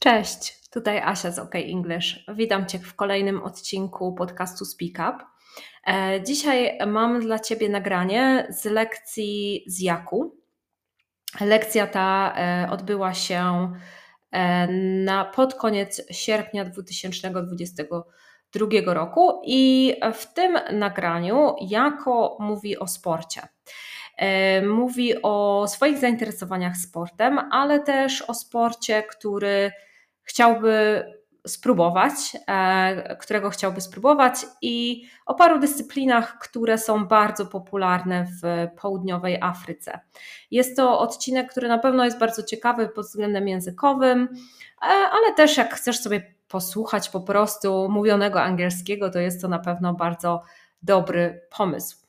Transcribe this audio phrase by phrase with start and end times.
[0.00, 2.24] Cześć, tutaj Asia z OK English.
[2.34, 5.24] Witam Cię w kolejnym odcinku podcastu Speak Up.
[5.86, 10.36] E, dzisiaj mam dla Ciebie nagranie z lekcji z Jaku.
[11.40, 13.72] Lekcja ta e, odbyła się
[14.32, 14.66] e,
[15.04, 23.40] na, pod koniec sierpnia 2022 roku i w tym nagraniu Jako mówi o sporcie.
[24.68, 29.72] Mówi o swoich zainteresowaniach sportem, ale też o sporcie, który
[30.22, 31.04] chciałby
[31.46, 32.12] spróbować,
[32.48, 40.00] e, którego chciałby spróbować i o paru dyscyplinach, które są bardzo popularne w południowej Afryce.
[40.50, 44.28] Jest to odcinek, który na pewno jest bardzo ciekawy pod względem językowym,
[44.82, 49.58] e, ale też jak chcesz sobie posłuchać po prostu mówionego angielskiego, to jest to na
[49.58, 50.42] pewno bardzo
[50.82, 51.99] dobry pomysł.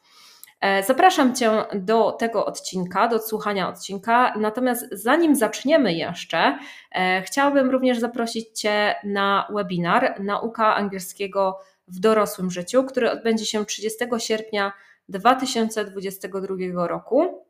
[0.61, 4.33] E, zapraszam Cię do tego odcinka, do słuchania odcinka.
[4.39, 6.59] Natomiast zanim zaczniemy jeszcze,
[6.91, 13.65] e, chciałabym również zaprosić Cię na webinar Nauka angielskiego w dorosłym życiu, który odbędzie się
[13.65, 14.73] 30 sierpnia
[15.09, 17.45] 2022 roku.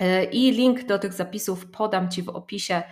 [0.00, 2.82] E, I link do tych zapisów podam Ci w opisie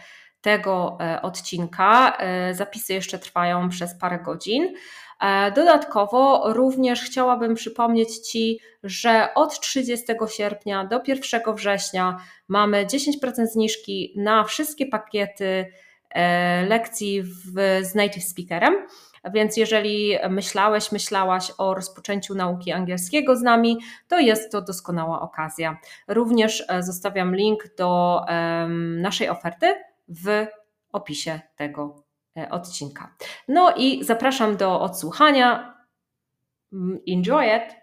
[0.40, 2.18] tego odcinka.
[2.52, 4.74] Zapisy jeszcze trwają przez parę godzin.
[5.22, 12.16] E, dodatkowo również chciałabym przypomnieć Ci, że od 30 sierpnia do 1 września
[12.48, 15.66] mamy 10% zniżki na wszystkie pakiety
[16.10, 18.74] e, lekcji w, z native speakerem.
[19.34, 25.76] Więc jeżeli myślałeś, myślałaś o rozpoczęciu nauki angielskiego z nami, to jest to doskonała okazja.
[26.08, 28.20] Również e, zostawiam link do
[28.98, 29.74] naszej oferty
[30.08, 30.46] w
[30.92, 32.01] opisie tego
[32.50, 33.14] odcinka.
[33.48, 35.74] No i zapraszam do odsłuchania.
[36.72, 37.82] Mm, enjoy it!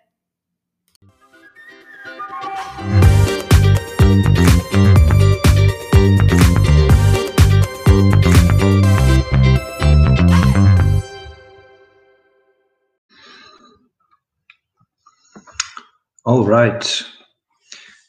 [16.25, 17.03] All right.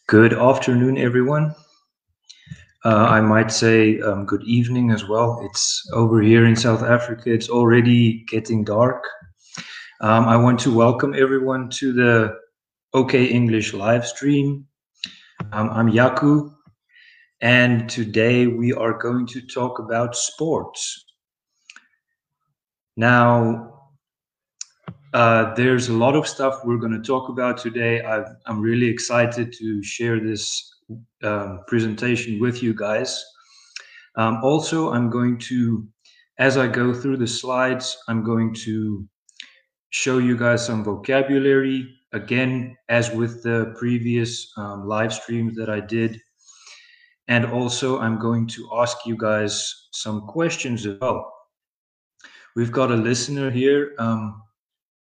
[0.06, 1.55] Good afternoon, everyone.
[2.83, 5.43] Uh, I might say um, good evening as well.
[5.45, 7.31] It's over here in South Africa.
[7.31, 9.05] It's already getting dark.
[10.01, 12.39] Um, I want to welcome everyone to the
[12.95, 14.67] OK English live stream.
[15.53, 16.55] Um, I'm Yaku,
[17.43, 21.05] and today we are going to talk about sports.
[22.97, 23.91] Now,
[25.12, 28.03] uh, there's a lot of stuff we're going to talk about today.
[28.03, 30.80] i am really excited to share this
[31.23, 33.25] um, presentation with you guys.
[34.17, 35.87] Um, also, I'm going to,
[36.39, 39.06] as I go through the slides, I'm going to
[39.91, 41.97] show you guys some vocabulary.
[42.12, 46.21] Again, as with the previous um, live streams that I did.
[47.29, 51.33] And also, I'm going to ask you guys some questions as well.
[52.56, 54.43] We've got a listener here, um,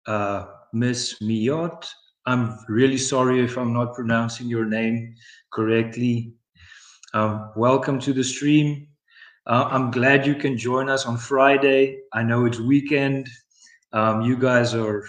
[0.06, 1.88] uh, Miss Miyot.
[2.28, 5.16] I'm really sorry if I'm not pronouncing your name
[5.51, 6.34] correctly.
[7.13, 8.88] Um, welcome to the stream.
[9.45, 12.00] Uh, I'm glad you can join us on Friday.
[12.13, 13.28] I know it's weekend.
[13.91, 15.03] Um, you guys are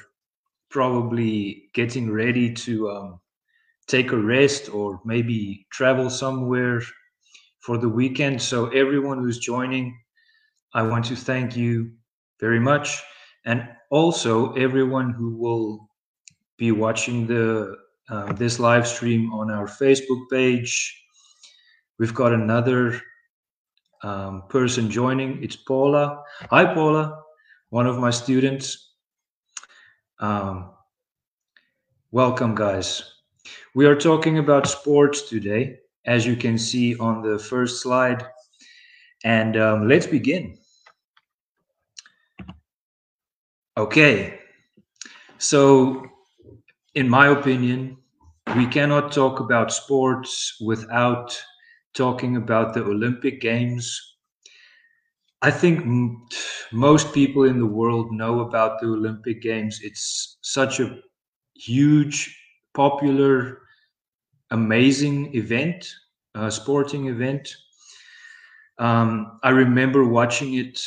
[0.70, 3.20] probably getting ready to um,
[3.86, 6.82] take a rest or maybe travel somewhere
[7.60, 8.42] for the weekend.
[8.42, 9.96] So, everyone who's joining,
[10.74, 11.92] I want to thank you
[12.40, 13.00] very much.
[13.44, 15.88] And also, everyone who will
[16.58, 17.76] be watching the
[18.08, 21.04] uh, this live stream on our Facebook page.
[21.98, 23.00] We've got another
[24.02, 25.42] um, person joining.
[25.42, 26.22] It's Paula.
[26.50, 27.22] Hi, Paula,
[27.70, 28.94] one of my students.
[30.18, 30.70] Um,
[32.10, 33.12] welcome, guys.
[33.74, 38.24] We are talking about sports today, as you can see on the first slide.
[39.24, 40.58] And um, let's begin.
[43.76, 44.38] Okay,
[45.38, 46.11] so
[46.94, 47.98] in my opinion,
[48.56, 51.38] we cannot talk about sports without
[51.94, 54.00] talking about the Olympic Games.
[55.42, 56.26] I think m-
[56.72, 59.78] most people in the world know about the Olympic Games.
[59.82, 60.98] It's such a
[61.54, 62.36] huge,
[62.74, 63.60] popular,
[64.50, 65.86] amazing event,
[66.34, 67.54] a sporting event.
[68.78, 70.78] Um, I remember watching it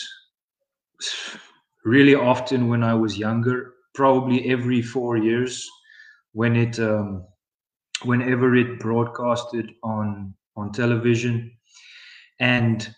[1.83, 5.69] really often when I was younger, probably every four years
[6.35, 7.25] when it um,
[8.05, 11.51] whenever it broadcasted on on television.
[12.39, 12.95] And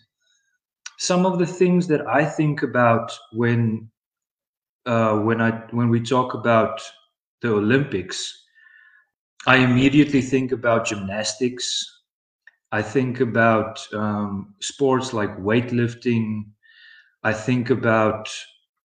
[0.98, 3.90] some of the things that i think about when
[4.86, 6.80] uh, when i when we talk about
[7.42, 8.44] the olympics
[9.46, 11.66] i immediately think about gymnastics.
[12.72, 16.44] I think about um, sports like weightlifting.
[17.24, 18.28] I think about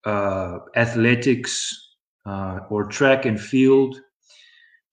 [0.06, 1.56] uh, athletics
[2.26, 4.00] uh, or track and field,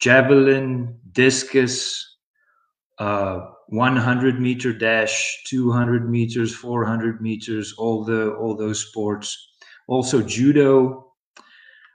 [0.00, 2.18] javelin, discus,
[2.98, 9.36] uh, 100 meter dash, 200 meters, 400 meters, all the all those sports.
[9.86, 11.06] Also judo.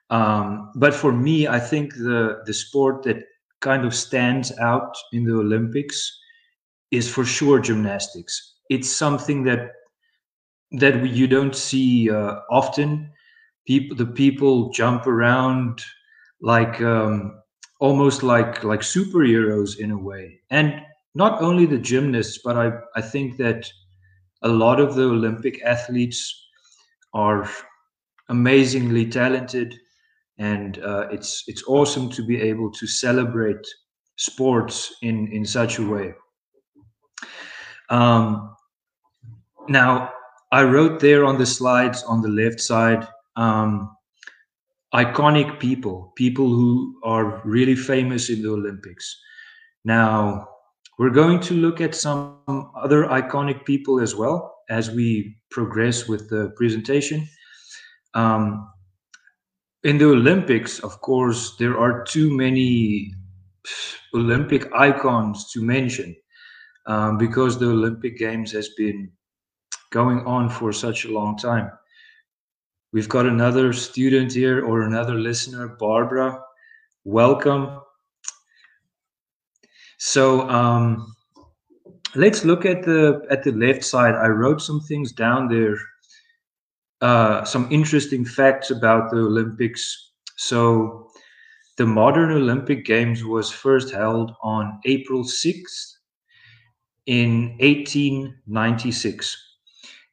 [0.10, 3.18] Um, but for me, I think the the sport that
[3.60, 6.12] kind of stands out in the Olympics
[6.92, 8.56] is for sure gymnastics.
[8.70, 9.72] It's something that
[10.72, 13.12] that we, you don't see uh, often.
[13.68, 15.84] People, the people jump around
[16.42, 17.42] like um,
[17.80, 20.82] almost like like superheroes in a way, and
[21.16, 23.70] not only the gymnasts, but I I think that
[24.44, 26.22] a lot of the Olympic athletes
[27.14, 27.50] are
[28.30, 29.76] amazingly talented,
[30.38, 33.66] and uh, it's it's awesome to be able to celebrate
[34.18, 36.14] sports in in such a way.
[37.90, 38.56] Um,
[39.68, 40.12] now,
[40.52, 43.95] I wrote there on the slides on the left side um,
[44.96, 49.20] iconic people, people who are really famous in the Olympics.
[49.84, 50.48] Now,
[50.98, 52.40] we're going to look at some
[52.76, 57.28] other iconic people as well as we progress with the presentation.
[58.14, 58.72] Um,
[59.84, 63.14] in the Olympics, of course, there are too many
[64.14, 66.16] Olympic icons to mention
[66.88, 69.12] um, because the Olympic Games has been
[69.92, 71.70] going on for such a long time.
[72.96, 76.42] We've got another student here or another listener, Barbara.
[77.04, 77.82] Welcome.
[79.98, 81.14] So um,
[82.16, 84.16] let's look at the at the left side.
[84.16, 85.76] I wrote some things down there,
[87.02, 90.14] uh, some interesting facts about the Olympics.
[90.38, 91.12] So
[91.76, 95.96] the modern Olympic Games was first held on April 6th,
[97.08, 99.55] in 1896.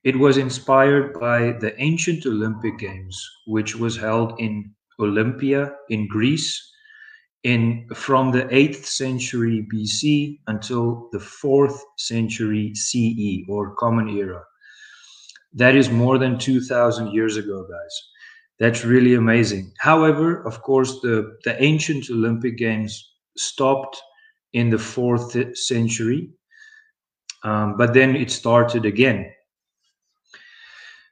[0.05, 6.61] It was inspired by the ancient Olympic Games, which was held in Olympia in Greece
[7.45, 14.43] in from the 8th century BC until the 4th century CE or Common Era.
[15.55, 17.95] That is more than 2000 years ago, guys.
[18.59, 19.73] That's really amazing.
[19.79, 24.01] However, of course, the, the ancient Olympic Games stopped
[24.53, 26.31] in the 4th century
[27.45, 29.33] um, but then it started again.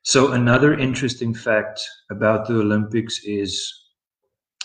[0.02, 1.80] So another interesting fact
[2.10, 3.72] about the Olympics is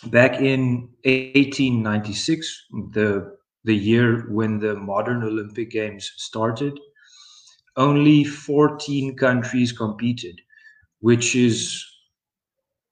[0.07, 6.79] back in 1896, the the year when the modern Olympic Games started,
[7.77, 10.41] only 14 countries competed,
[11.01, 11.85] which is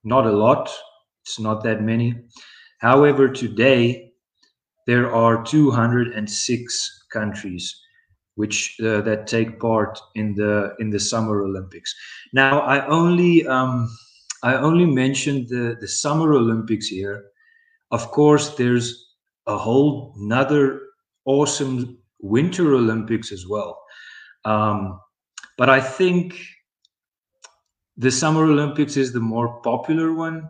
[0.03, 0.69] not a lot.
[1.23, 2.15] It's not that many.
[2.79, 4.13] However, today
[4.87, 7.82] there are 206 countries
[8.35, 11.93] which uh, that take part in the in the Summer Olympics.
[12.33, 13.89] Now, I only um,
[14.43, 17.25] I only mentioned the the Summer Olympics here.
[17.91, 19.13] Of course, there's
[19.45, 20.81] a whole another
[21.25, 23.79] awesome Winter Olympics as well.
[24.45, 24.99] Um,
[25.57, 26.39] but I think
[27.97, 30.49] the Summer Olympics is the more popular one,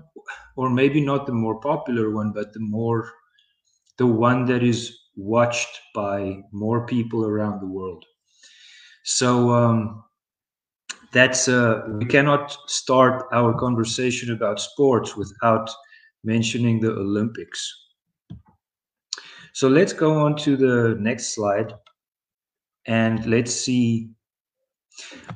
[0.55, 3.11] or maybe not the more popular one, but the more
[3.97, 8.05] the one that is watched by more people around the world.
[9.03, 10.03] So um,
[11.11, 15.69] that's uh, we cannot start our conversation about sports without
[16.23, 17.71] mentioning the Olympics.
[19.53, 21.73] So let's go on to the next slide
[22.87, 24.09] and let's see.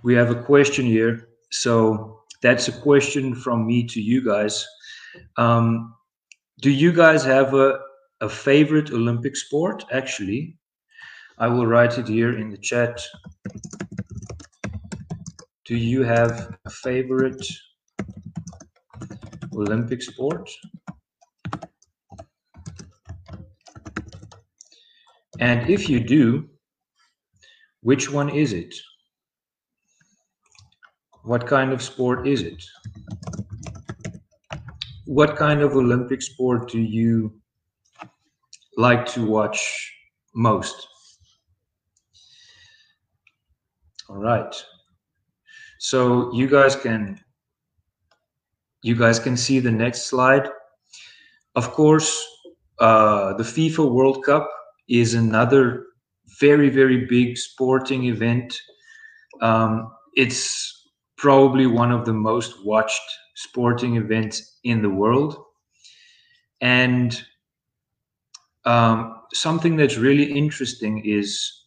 [0.04, 1.30] We have a question here.
[1.52, 4.66] So that's a question from me to you guys.
[5.38, 5.94] Um,
[6.62, 7.80] do you guys have a,
[8.22, 10.56] a favorite Olympic sport, actually.
[11.38, 13.00] I will write it here in the chat.
[15.66, 17.46] Do you have a favorite
[19.54, 20.50] Olympic sport?
[25.40, 26.50] And if you do,
[27.82, 28.74] which one is it?
[31.24, 32.64] What kind of sport is it?
[35.06, 37.37] What kind of Olympic sport do you
[38.78, 39.94] like to watch
[40.36, 40.88] most?
[44.10, 44.54] All right.
[45.80, 47.20] So you guys can
[48.84, 50.50] you guys can see the next slide.
[51.56, 52.26] Of course,
[52.80, 54.50] uh, the FIFA World Cup
[54.88, 55.86] is another
[56.40, 58.58] very very big sporting event.
[59.42, 63.02] Um, it's probably one of the most watched
[63.36, 65.38] sporting events in the world,
[66.62, 67.24] and
[68.68, 71.64] um, something that's really interesting is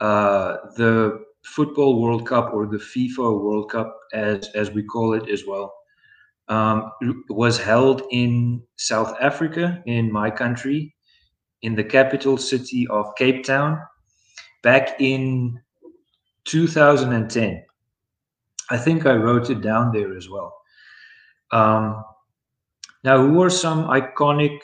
[0.00, 5.28] uh, the Football World Cup or the FIFA World Cup, as as we call it
[5.28, 5.74] as well,
[6.48, 6.92] um,
[7.28, 10.94] was held in South Africa, in my country,
[11.62, 13.80] in the capital city of Cape Town,
[14.62, 15.60] back in
[16.44, 17.64] 2010.
[18.70, 20.52] I think I wrote it down there as well.
[21.50, 22.04] Um,
[23.02, 24.58] now, who are some iconic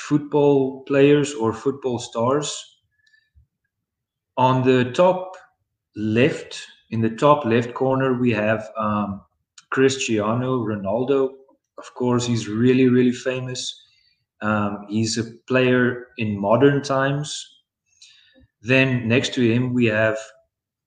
[0.00, 2.50] football players or football stars?
[4.36, 5.36] On the top
[5.96, 9.20] left, in the top left corner, we have um,
[9.70, 11.30] Cristiano Ronaldo.
[11.78, 13.72] Of course, he's really, really famous.
[14.42, 17.46] Um, he's a player in modern times.
[18.62, 20.18] Then next to him, we have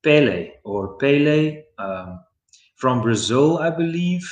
[0.04, 2.20] Pele or Pele um,
[2.76, 4.24] from Brazil, I believe.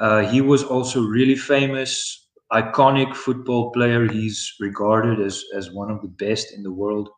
[0.00, 4.06] Uh, he was also really famous, iconic football player.
[4.06, 7.08] He's regarded as, as one of the best in the world.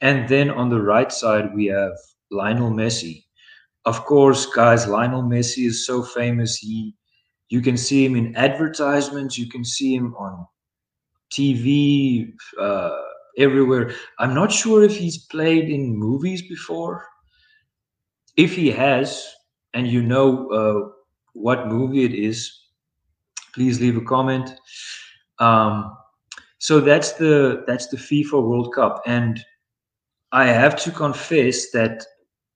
[0.00, 1.92] And then on the right side, we have
[2.30, 3.24] Lionel Messi.
[3.84, 6.56] Of course, guys, Lionel Messi is so famous.
[6.56, 6.94] He,
[7.48, 9.38] you can see him in advertisements.
[9.38, 10.46] You can see him on
[11.32, 12.96] TV, uh,
[13.38, 13.92] everywhere.
[14.18, 17.06] I'm not sure if he's played in movies before.
[18.36, 19.26] If he has,
[19.74, 20.90] and you know uh,
[21.32, 22.63] what movie it is,
[23.54, 24.50] please leave a comment.
[25.38, 25.96] Um,
[26.58, 29.38] so that's the that's the FIFA World Cup, and
[30.32, 32.04] I have to confess that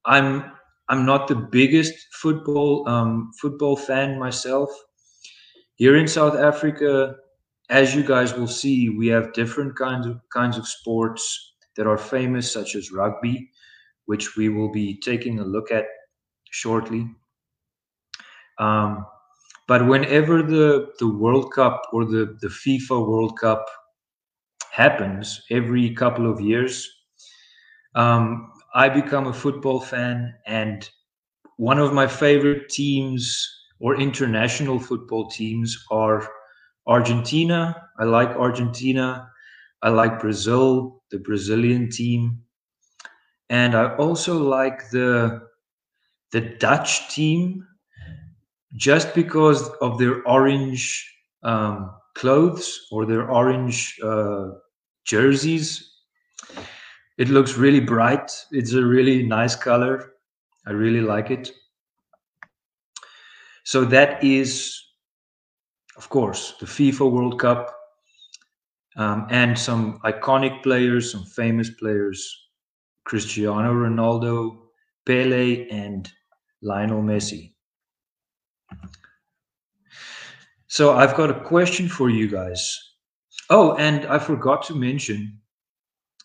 [0.05, 0.53] I'm
[0.89, 4.71] I'm not the biggest football um, football fan myself.
[5.75, 7.15] Here in South Africa,
[7.71, 11.99] as you guys will see, we have different kinds of kinds of sports that are
[11.99, 13.51] famous, such as rugby,
[14.07, 15.85] which we will be taking a look at
[16.51, 17.09] shortly.
[18.59, 19.07] Um,
[19.69, 23.67] but whenever the the World Cup or the the FIFA World Cup
[24.73, 26.89] happens every couple of years,
[27.95, 30.89] um, I become a football fan, and
[31.57, 33.47] one of my favorite teams
[33.81, 36.29] or international football teams are
[36.87, 37.77] Argentina.
[37.99, 39.31] I like Argentina.
[39.83, 42.43] I like Brazil, the Brazilian team,
[43.51, 45.43] and I also like the
[46.33, 47.68] the Dutch team
[48.77, 54.51] just because of their orange um, clothes or their orange uh,
[55.05, 55.95] jerseys.
[57.17, 58.31] It looks really bright.
[58.53, 60.13] It's a really nice color.
[60.67, 61.51] I really like it.
[63.65, 64.75] So that is,
[65.97, 67.75] of course, the FIFA World Cup
[68.97, 72.49] um, and some iconic players, some famous players,
[73.05, 74.59] Cristiano Ronaldo,
[75.07, 76.11] Pele, and
[76.63, 77.55] Lionel Messi.
[80.69, 82.79] So I've got a question for you guys.
[83.51, 85.41] Oh, and I forgot to mention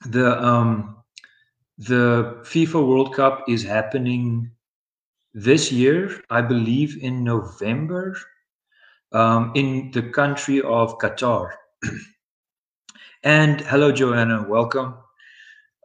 [0.06, 0.98] the um,
[1.78, 4.52] the FIFA World Cup is happening
[5.34, 8.16] this year, I believe, in November,
[9.14, 11.52] um, in the country of Qatar.
[13.24, 14.96] and hello, Joanna, welcome.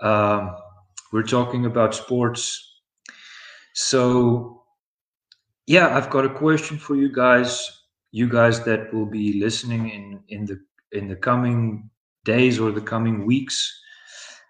[0.02, 0.56] Um,
[1.12, 2.64] we're talking about sports.
[3.74, 4.57] So,
[5.68, 7.82] yeah, I've got a question for you guys.
[8.10, 10.58] You guys that will be listening in in the
[10.92, 11.90] in the coming
[12.24, 13.58] days or the coming weeks.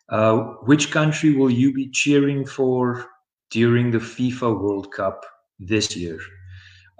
[0.09, 0.37] Uh,
[0.71, 3.05] which country will you be cheering for
[3.51, 5.27] during the FIFA World Cup
[5.59, 6.21] this year?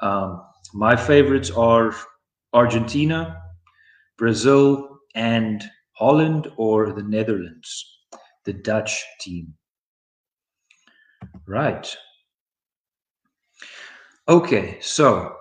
[0.03, 0.43] Um,
[0.75, 1.95] my favorites are
[2.53, 3.41] Argentina,
[4.19, 7.71] Brazil, and Holland or the Netherlands,
[8.45, 9.55] the Dutch team.
[11.47, 11.97] Right.
[14.29, 15.39] Okay, so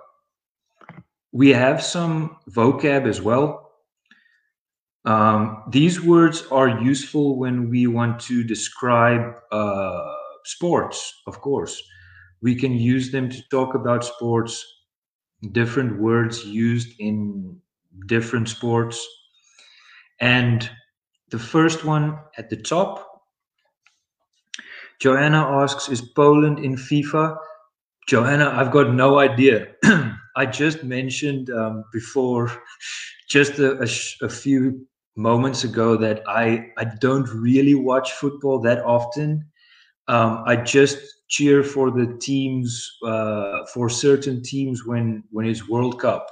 [1.32, 3.70] we have some vocab as well
[5.04, 10.14] um, these words are useful when we want to describe uh,
[10.44, 11.80] sports, of course.
[12.42, 14.64] We can use them to talk about sports,
[15.52, 17.60] different words used in
[18.06, 19.06] different sports.
[20.20, 20.70] And
[21.30, 23.24] the first one at the top,
[25.00, 27.36] Joanna asks, is Poland in FIFA?
[28.08, 29.68] Joanna, I've got no idea.
[30.36, 32.50] I just mentioned um, before,
[33.28, 38.82] just a, a, a, few moments ago, that I, I don't really watch football that
[38.82, 39.44] often.
[40.06, 40.98] Um, I just
[41.28, 46.30] cheer for the teams, uh, for certain teams when, when it's World Cup.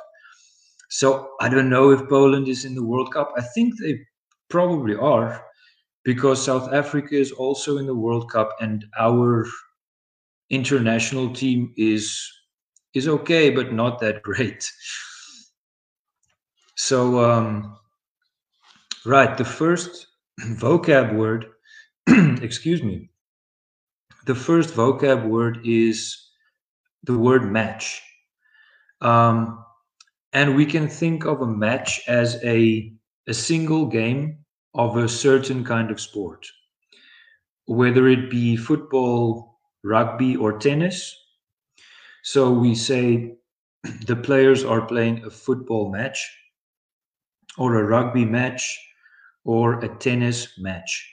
[0.89, 3.35] So I don't know if Poland is in the World Cup.
[3.37, 4.01] I think they
[4.49, 5.45] probably are
[6.05, 9.47] because South Africa is also in the World Cup and our
[10.51, 12.33] international team is
[12.95, 14.71] is okay, but not that great.
[16.77, 17.77] So, um,
[19.05, 20.07] right, the first
[20.41, 21.47] vocab word
[22.43, 23.11] excuse me.
[24.27, 26.17] The first vocab word is
[27.03, 28.03] the word match.
[29.01, 29.65] Um,
[30.33, 32.93] and we can think of a match as a,
[33.27, 34.39] a single game
[34.75, 36.47] of a certain kind of sport,
[37.67, 39.56] whether it be football,
[39.87, 41.17] rugby, or tennis.
[42.23, 43.37] So we say
[44.07, 46.19] the players are playing a football match,
[47.57, 48.79] or a rugby match,
[49.45, 51.09] or a tennis match.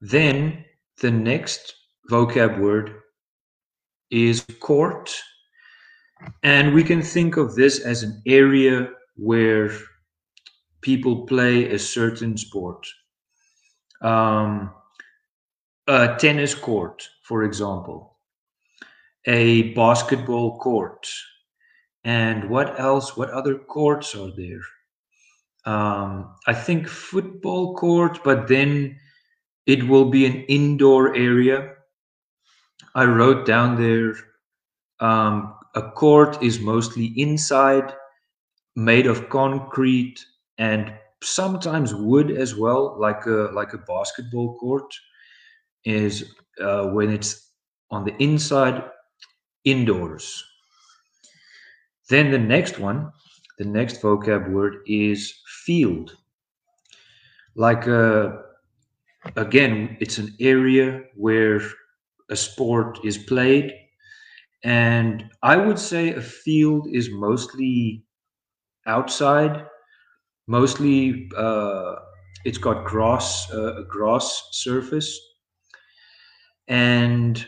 [0.00, 0.64] Then
[1.00, 1.74] the next
[2.10, 3.00] vocab word
[4.10, 5.14] is court.
[6.42, 9.70] And we can think of this as an area where
[10.80, 12.86] people play a certain sport.
[14.00, 14.70] Um,
[15.86, 18.18] a tennis court, for example,
[19.26, 21.08] a basketball court.
[22.04, 23.16] And what else?
[23.16, 24.60] What other courts are there?
[25.66, 28.98] Um, I think football court, but then
[29.66, 31.74] it will be an indoor area
[32.94, 34.14] I wrote down there
[35.00, 37.92] um, a court is mostly inside,
[38.76, 40.24] made of concrete
[40.58, 44.92] and sometimes wood as well, like a like a basketball court.
[45.84, 47.50] Is uh, when it's
[47.90, 48.82] on the inside,
[49.64, 50.44] indoors.
[52.08, 53.12] Then the next one,
[53.58, 56.16] the next vocab word is field.
[57.56, 58.32] Like uh,
[59.36, 61.60] again, it's an area where
[62.30, 63.72] a sport is played.
[64.64, 68.04] And I would say a field is mostly
[68.86, 69.66] outside,
[70.48, 71.96] mostly uh,
[72.44, 75.18] it's got grass, uh, a grass surface.
[76.68, 77.44] And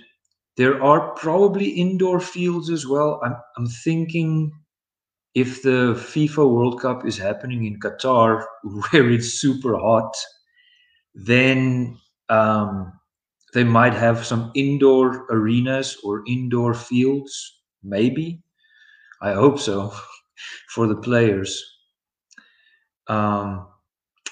[0.56, 3.20] there are probably indoor fields as well.
[3.24, 4.52] I'm, I'm thinking
[5.34, 8.44] if the FIFA World Cup is happening in Qatar,
[8.90, 10.14] where it's super hot,
[11.14, 12.92] then um,
[13.54, 18.42] they might have some indoor arenas or indoor fields, maybe.
[19.22, 19.94] I hope so
[20.70, 21.64] for the players.
[23.08, 23.66] Um,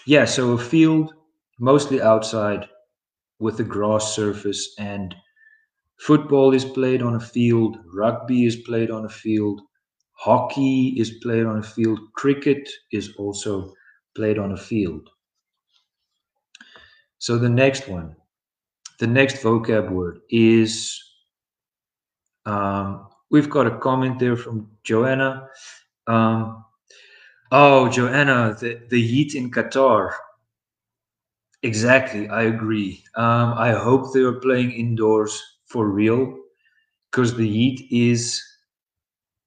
[0.07, 1.15] yeah, so a field
[1.61, 2.69] mostly outside
[3.39, 5.15] with a grass surface, and
[5.99, 9.61] football is played on a field, rugby is played on a field,
[10.13, 13.73] hockey is played on a field, cricket is also
[14.17, 15.09] played on a field.
[17.19, 18.17] So the next one
[18.99, 21.03] the next vocab word is,
[22.47, 25.49] um, we've got a comment there from Joanna.
[26.07, 26.65] Um,
[27.51, 30.13] oh, Joanna, the, the heat in Qatar.
[31.65, 33.05] Exactly, I agree.
[33.17, 36.39] Um, I hope they are playing indoors for real
[37.11, 38.43] because the heat is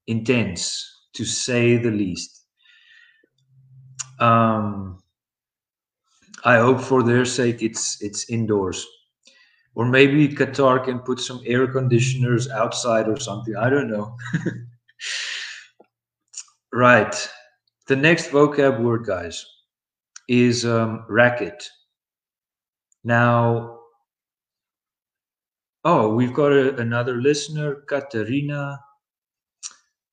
[0.08, 2.44] intense, to say the least.
[4.20, 5.02] Um,
[6.44, 8.86] I hope for their sake it's it's indoors.
[9.74, 13.56] Or maybe Qatar can put some air conditioners outside or something.
[13.56, 14.16] I don't know.
[16.72, 17.30] right.
[17.88, 19.46] The next vocab word, guys,
[20.28, 21.68] is um, racket.
[23.04, 23.78] Now,
[25.84, 28.80] oh, we've got a, another listener, Katerina.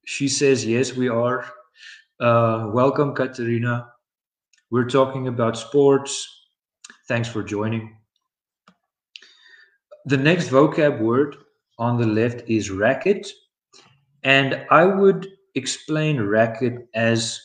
[0.06, 1.46] She says, yes, we are.
[2.20, 3.90] Uh, welcome, Katerina.
[4.72, 6.28] We're talking about sports.
[7.08, 7.98] Thanks for joining.
[10.06, 11.36] The next vocab word
[11.80, 13.28] on the left is racket.
[14.24, 17.40] And I would explain racket as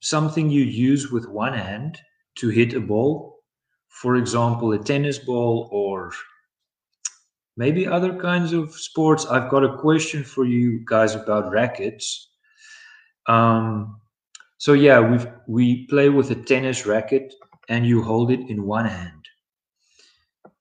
[0.00, 1.98] something you use with one hand
[2.36, 3.33] to hit a ball.
[4.02, 6.12] For example, a tennis ball or
[7.56, 9.26] maybe other kinds of sports.
[9.26, 12.30] I've got a question for you guys about rackets.
[13.26, 14.00] Um,
[14.58, 17.34] so yeah, we we play with a tennis racket
[17.68, 19.28] and you hold it in one hand.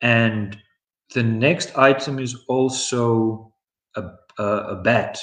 [0.02, 0.58] And
[1.14, 3.54] the next item is also
[3.96, 4.04] a,
[4.38, 5.20] a, a bat,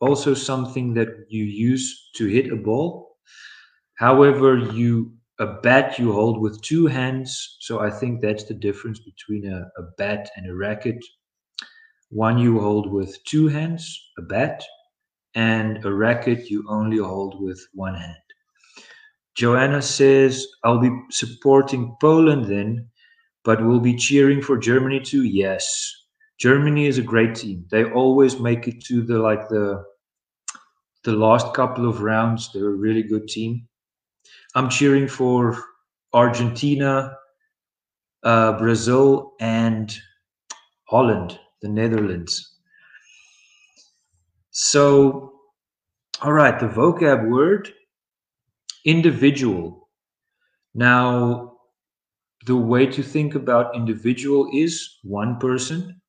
[0.00, 3.16] also something that you use to hit a ball.
[3.94, 7.56] However, you a bat you hold with two hands.
[7.60, 11.04] So I think that's the difference between a, a bat and a racket.
[12.10, 14.62] One you hold with two hands, a bat,
[15.34, 18.16] and a racket you only hold with one hand.
[19.36, 22.90] Joanna says, I'll be supporting Poland then
[23.44, 25.24] but we'll be cheering for Germany too.
[25.24, 25.92] Yes,
[26.38, 27.66] Germany is a great team.
[27.70, 29.84] They always make it to the like the
[31.04, 32.50] the last couple of rounds.
[32.52, 33.66] They're a really good team.
[34.54, 35.58] I'm cheering for
[36.12, 37.16] Argentina,
[38.22, 39.94] uh, Brazil, and
[40.88, 42.56] Holland, the Netherlands.
[44.52, 45.32] So,
[46.22, 47.72] all right, the vocab word
[48.84, 49.88] individual.
[50.74, 51.58] Now,
[52.46, 56.00] the way to think about individual is one person.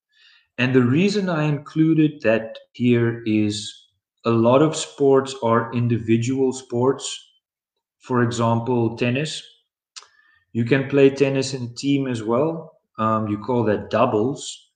[0.57, 3.73] And the reason I included that here is
[4.25, 7.30] a lot of sports are individual sports.
[8.01, 9.43] For example, tennis.
[10.53, 12.77] You can play tennis in a team as well.
[12.97, 14.69] Um, you call that doubles.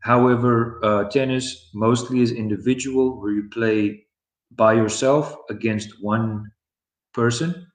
[0.00, 4.06] However, uh, tennis mostly is individual, where you play
[4.52, 6.52] by yourself against one
[7.14, 7.68] person.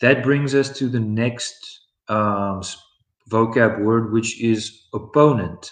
[0.00, 2.62] That brings us to the next um,
[3.30, 5.70] vocab word, which is opponent.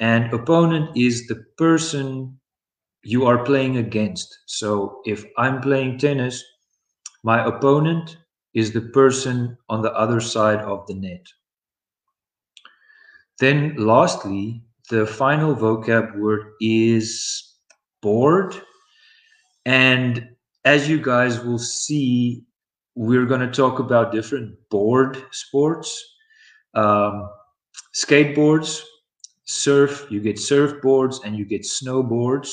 [0.00, 2.40] And opponent is the person
[3.02, 4.36] you are playing against.
[4.46, 6.44] So if I'm playing tennis,
[7.22, 8.16] my opponent
[8.54, 11.26] is the person on the other side of the net.
[13.38, 17.56] Then, lastly, the final vocab word is
[18.02, 18.60] board.
[19.64, 20.28] And
[20.64, 22.44] as you guys will see,
[22.94, 26.04] we're going to talk about different board sports.
[26.74, 27.28] Um,
[27.94, 28.82] skateboards,
[29.44, 32.50] surf, you get surfboards and you get snowboards.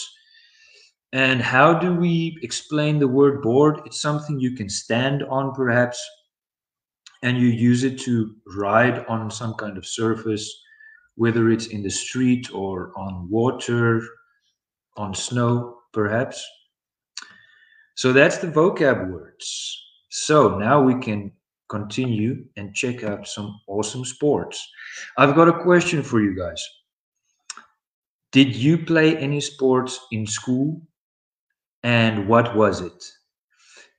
[1.12, 3.82] And how do we explain the word board?
[3.86, 6.00] It's something you can stand on, perhaps,
[7.24, 10.48] and you use it to ride on some kind of surface,
[11.16, 14.02] whether it's in the street or on water,
[14.98, 16.48] on snow, perhaps.
[17.96, 19.84] So that's the vocab words.
[20.10, 21.32] So now we can
[21.70, 24.68] continue and check out some awesome sports.
[25.18, 26.64] I've got a question for you guys.
[28.32, 30.82] Did you play any sports in school?
[31.84, 33.04] And what was it?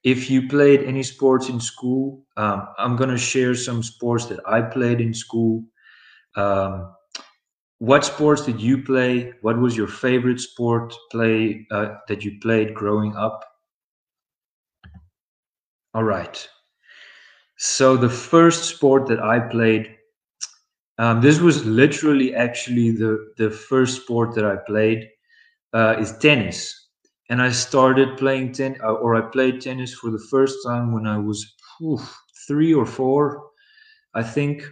[0.05, 4.41] If you played any sports in school, um, I'm going to share some sports that
[4.47, 5.65] I played in school.
[6.37, 6.95] Um,
[7.79, 9.33] what sports did you play?
[9.43, 13.45] What was your favorite sport play uh, that you played growing up?
[15.95, 16.49] All right.
[17.59, 19.97] So the first sport that I played,
[20.99, 25.09] um, this was literally actually the the first sport that I played,
[25.75, 26.80] uh, is tennis.
[27.31, 31.07] And I started playing ten, uh, or I played tennis for the first time when
[31.07, 32.03] I was oof,
[32.49, 33.51] three or four,
[34.15, 34.69] I think.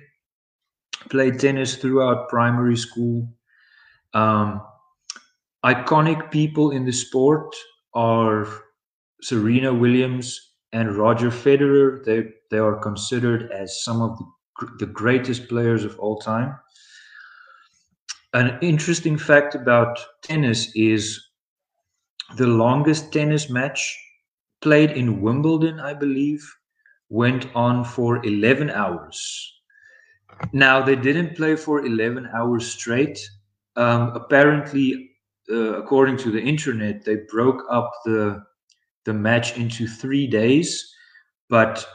[1.08, 3.32] Played tennis throughout primary school.
[4.12, 4.60] Um,
[5.64, 7.54] iconic people in the sport
[7.94, 8.48] are
[9.22, 12.04] Serena Williams and Roger Federer.
[12.04, 16.58] They they are considered as some of the, the greatest players of all time.
[18.34, 21.27] An interesting fact about tennis is
[22.36, 23.98] the longest tennis match
[24.60, 26.44] played in Wimbledon, I believe,
[27.08, 29.20] went on for 11 hours.
[30.52, 33.18] Now, they didn't play for 11 hours straight.
[33.76, 35.10] Um, apparently,
[35.50, 38.44] uh, according to the internet, they broke up the
[39.04, 40.94] the match into three days,
[41.48, 41.86] but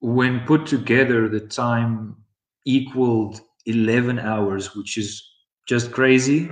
[0.00, 2.16] when put together, the time
[2.64, 5.22] equaled 11 hours, which is
[5.66, 6.50] just crazy.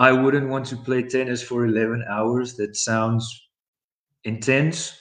[0.00, 2.56] I wouldn't want to play tennis for 11 hours.
[2.56, 3.48] That sounds
[4.24, 4.98] intense.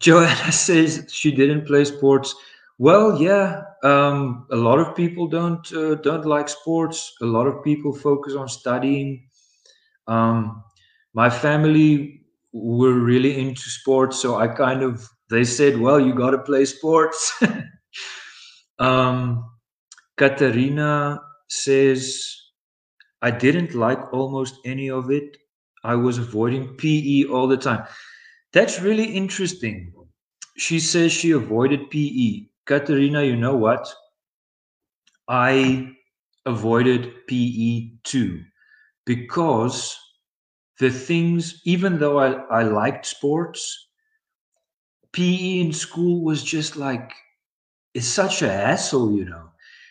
[0.00, 2.34] Joanna says she didn't play sports.
[2.78, 7.14] Well, yeah, um, a lot of people don't uh, don't like sports.
[7.22, 9.28] A lot of people focus on studying.
[10.08, 10.64] Um,
[11.14, 16.30] my family were really into sports, so I kind of they said, "Well, you got
[16.32, 17.42] to play sports."
[18.78, 19.44] um,
[20.16, 21.20] Katarina
[21.52, 22.36] says,
[23.22, 25.38] "I didn't like almost any of it.
[25.82, 27.86] I was avoiding PE all the time."
[28.52, 29.92] That's really interesting.
[30.58, 32.50] She says she avoided PE.
[32.66, 33.86] Katarina, you know what?
[35.28, 35.96] I
[36.46, 38.44] avoided PE too
[39.06, 39.96] because
[40.80, 43.88] the things, even though I, I liked sports,
[45.12, 47.12] PE in school was just like,
[47.94, 49.50] it's such a hassle, you know.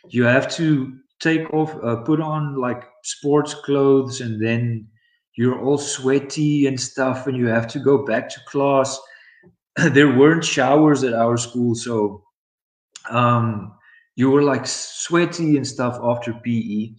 [0.09, 4.87] You have to take off, uh, put on like sports clothes, and then
[5.37, 8.99] you're all sweaty and stuff, and you have to go back to class.
[9.91, 12.23] there weren't showers at our school, so
[13.09, 13.73] um,
[14.15, 16.95] you were like sweaty and stuff after PE.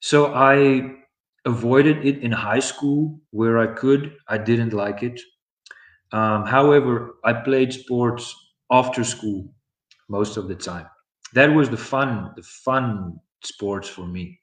[0.00, 0.96] So I
[1.44, 4.16] avoided it in high school where I could.
[4.28, 5.20] I didn't like it.
[6.12, 8.34] Um, however, I played sports
[8.70, 9.54] after school
[10.08, 10.88] most of the time.
[11.34, 14.40] That was the fun, the fun sports for me.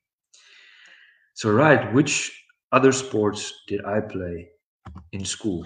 [1.35, 4.49] So, right, which other sports did I play
[5.11, 5.65] in school?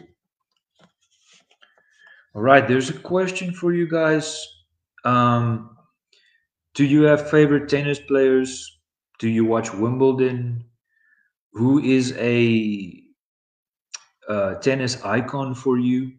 [2.35, 4.45] All right, there's a question for you guys.
[5.05, 5.77] Um,
[6.73, 8.79] do you have favorite tennis players?
[9.19, 10.65] Do you watch Wimbledon?
[11.53, 13.03] who is a
[14.29, 16.13] uh, tennis icon for you?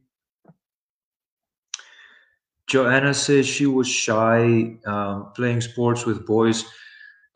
[2.70, 6.64] Joanna says she was shy um, playing sports with boys.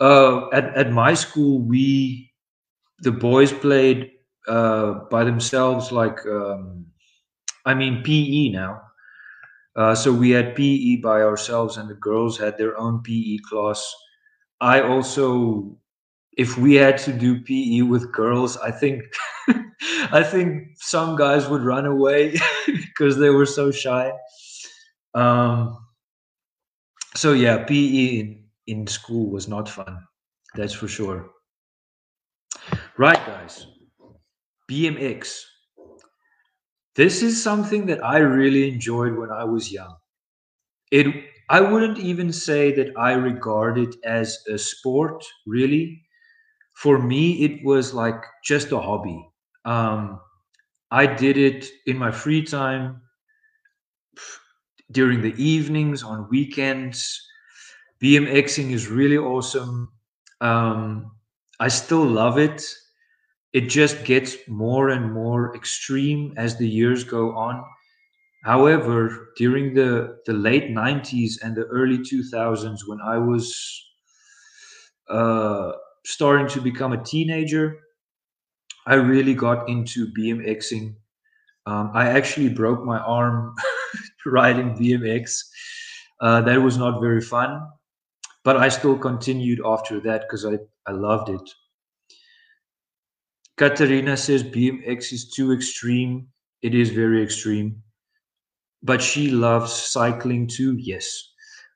[0.01, 2.33] Uh, at at my school, we
[3.01, 4.13] the boys played
[4.49, 6.87] uh, by themselves, like um,
[7.67, 8.81] I mean PE now.
[9.77, 13.83] Uh, so we had PE by ourselves, and the girls had their own PE class.
[14.61, 15.77] I also,
[16.39, 19.03] if we had to do PE with girls, I think,
[20.13, 24.13] I think some guys would run away because they were so shy.
[25.15, 25.79] Um,
[27.17, 30.07] so yeah, PE in, in school was not fun.
[30.55, 31.31] That's for sure.
[32.97, 33.67] Right, guys.
[34.69, 35.45] BMX.
[36.97, 39.97] This is something that I really enjoyed when I was young.
[40.91, 41.09] It
[41.51, 46.03] I wouldn't even say that I regard it as a sport, really.
[46.77, 49.29] For me, it was like just a hobby.
[49.65, 50.21] Um,
[50.91, 53.03] I did it in my free time,
[54.95, 57.21] during the evenings, on weekends.
[58.01, 59.93] BMXing is really awesome.
[60.41, 61.13] Um,
[61.61, 62.65] I still love it.
[63.55, 67.65] It just gets more and more extreme as the years go on.
[68.45, 73.55] However, during the, the late 90s and the early 2000s, when I was
[75.09, 75.73] uh,
[76.05, 77.79] starting to become a teenager,
[78.87, 80.97] I really got into BMXing.
[81.67, 83.55] Um, I actually broke my arm
[84.27, 85.41] riding BMX.
[86.21, 87.67] Uh, that was not very fun,
[88.45, 91.51] but I still continued after that because I, I loved it.
[93.57, 96.29] Katarina says BMX is too extreme.
[96.63, 97.83] It is very extreme.
[98.83, 100.77] But she loves cycling too.
[100.79, 101.31] Yes.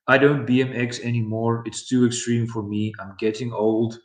[0.08, 1.62] I don't BMX anymore.
[1.66, 2.92] It's too extreme for me.
[2.98, 3.98] I'm getting old.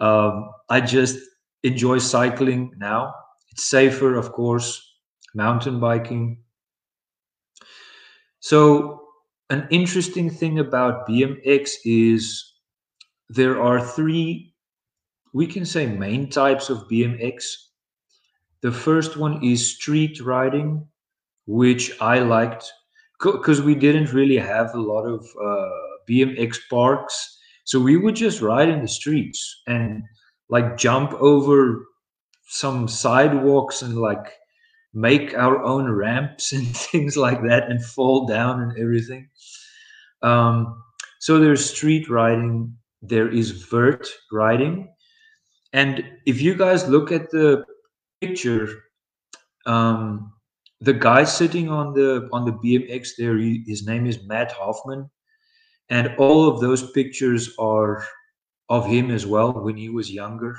[0.00, 1.18] Um, I just
[1.64, 3.12] enjoy cycling now.
[3.50, 4.80] It's safer, of course,
[5.34, 6.38] mountain biking.
[8.40, 9.06] So,
[9.50, 12.52] an interesting thing about BMX is
[13.30, 14.54] there are three,
[15.34, 17.70] we can say, main types of BMX.
[18.62, 20.86] The first one is street riding,
[21.46, 22.72] which I liked
[23.20, 25.70] because we didn't really have a lot of uh,
[26.08, 27.38] BMX parks.
[27.64, 30.02] So we would just ride in the streets and
[30.50, 31.86] like jump over
[32.48, 34.34] some sidewalks and like
[34.94, 39.28] make our own ramps and things like that and fall down and everything.
[40.22, 40.82] Um,
[41.20, 44.88] so there's street riding, there is vert riding.
[45.72, 47.64] And if you guys look at the
[48.20, 48.68] picture,
[49.66, 50.32] um,
[50.80, 55.10] the guy sitting on the on the BMX there, he, his name is Matt Hoffman,
[55.90, 58.04] and all of those pictures are
[58.68, 60.56] of him as well when he was younger.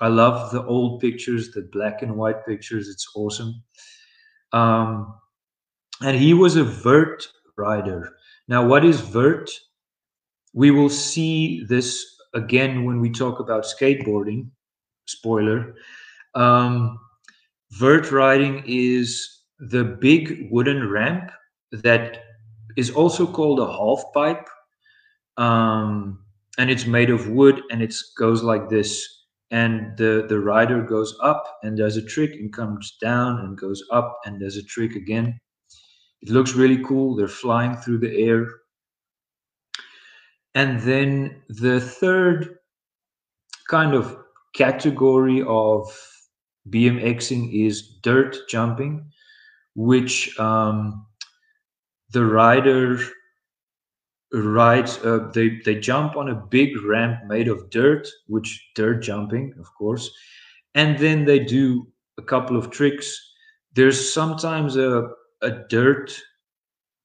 [0.00, 2.88] I love the old pictures, the black and white pictures.
[2.88, 3.62] It's awesome.
[4.52, 5.14] Um,
[6.02, 8.16] and he was a vert rider.
[8.48, 9.50] Now, what is vert?
[10.54, 14.50] We will see this again when we talk about skateboarding.
[15.06, 15.74] Spoiler.
[16.34, 16.98] Um,
[17.72, 21.30] vert riding is the big wooden ramp
[21.72, 22.24] that
[22.76, 24.48] is also called a half pipe.
[25.36, 26.24] Um,
[26.58, 29.17] and it's made of wood and it goes like this.
[29.50, 33.82] And the, the rider goes up and does a trick and comes down and goes
[33.90, 35.40] up and does a trick again.
[36.20, 37.16] It looks really cool.
[37.16, 38.46] They're flying through the air.
[40.54, 42.58] And then the third
[43.68, 44.16] kind of
[44.54, 45.86] category of
[46.68, 49.10] BMXing is dirt jumping
[49.78, 51.06] which um,
[52.12, 52.98] the rider
[54.32, 54.98] rides.
[54.98, 59.72] Uh, they they jump on a big ramp made of dirt, which dirt jumping, of
[59.74, 60.10] course,
[60.74, 61.86] and then they do
[62.18, 63.34] a couple of tricks.
[63.74, 65.10] There's sometimes a
[65.42, 66.20] a dirt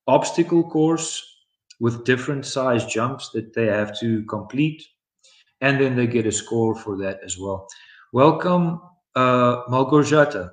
[0.07, 1.23] obstacle course
[1.79, 4.83] with different size jumps that they have to complete
[5.61, 7.67] and then they get a score for that as well
[8.11, 8.81] welcome
[9.15, 10.51] uh, malgorzata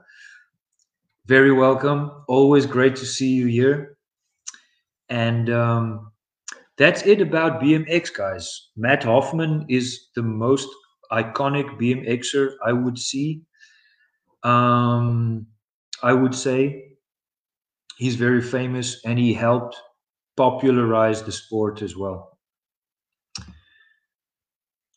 [1.31, 2.11] very welcome.
[2.27, 3.97] Always great to see you here.
[5.09, 6.10] And um,
[6.81, 8.71] that's it about BMX, guys.
[8.75, 10.67] Matt Hoffman is the most
[11.13, 13.43] iconic BMXer I would see.
[14.45, 15.47] Um,
[16.03, 16.97] I would say
[17.99, 19.77] he's very famous and he helped
[20.39, 22.39] popularize the sport as well.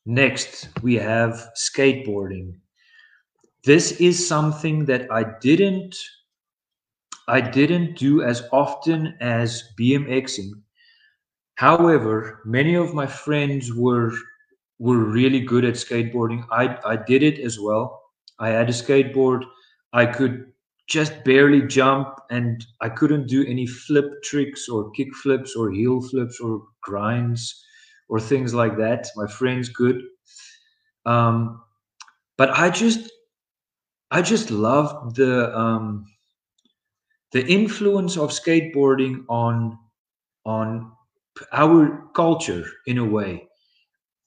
[0.06, 2.62] Next, we have skateboarding.
[3.66, 5.98] This is something that I didn't
[7.28, 10.52] I didn't do as often as BMXing.
[11.68, 14.12] However, many of my friends were
[14.80, 16.42] were really good at skateboarding.
[16.52, 17.84] I I did it as well.
[18.40, 19.42] I had a skateboard.
[19.94, 20.36] I could
[20.88, 26.02] just barely jump and I couldn't do any flip tricks or kick flips or heel
[26.10, 27.44] flips or grinds
[28.10, 29.08] or things like that.
[29.16, 30.02] My friends could.
[31.06, 31.62] Um,
[32.38, 33.12] but I just
[34.12, 36.06] I just love the um,
[37.32, 39.78] the influence of skateboarding on
[40.46, 40.92] on
[41.52, 43.48] our culture in a way.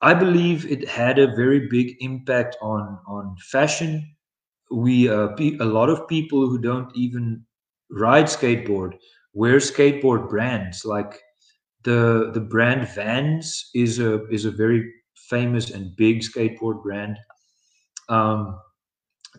[0.03, 4.17] I believe it had a very big impact on on fashion.
[4.71, 7.45] We uh, a lot of people who don't even
[7.91, 8.99] ride skateboard
[9.35, 11.21] wear skateboard brands like
[11.85, 14.83] the the brand Vans is a is a very
[15.31, 17.19] famous and big skateboard brand.
[18.09, 18.59] Um,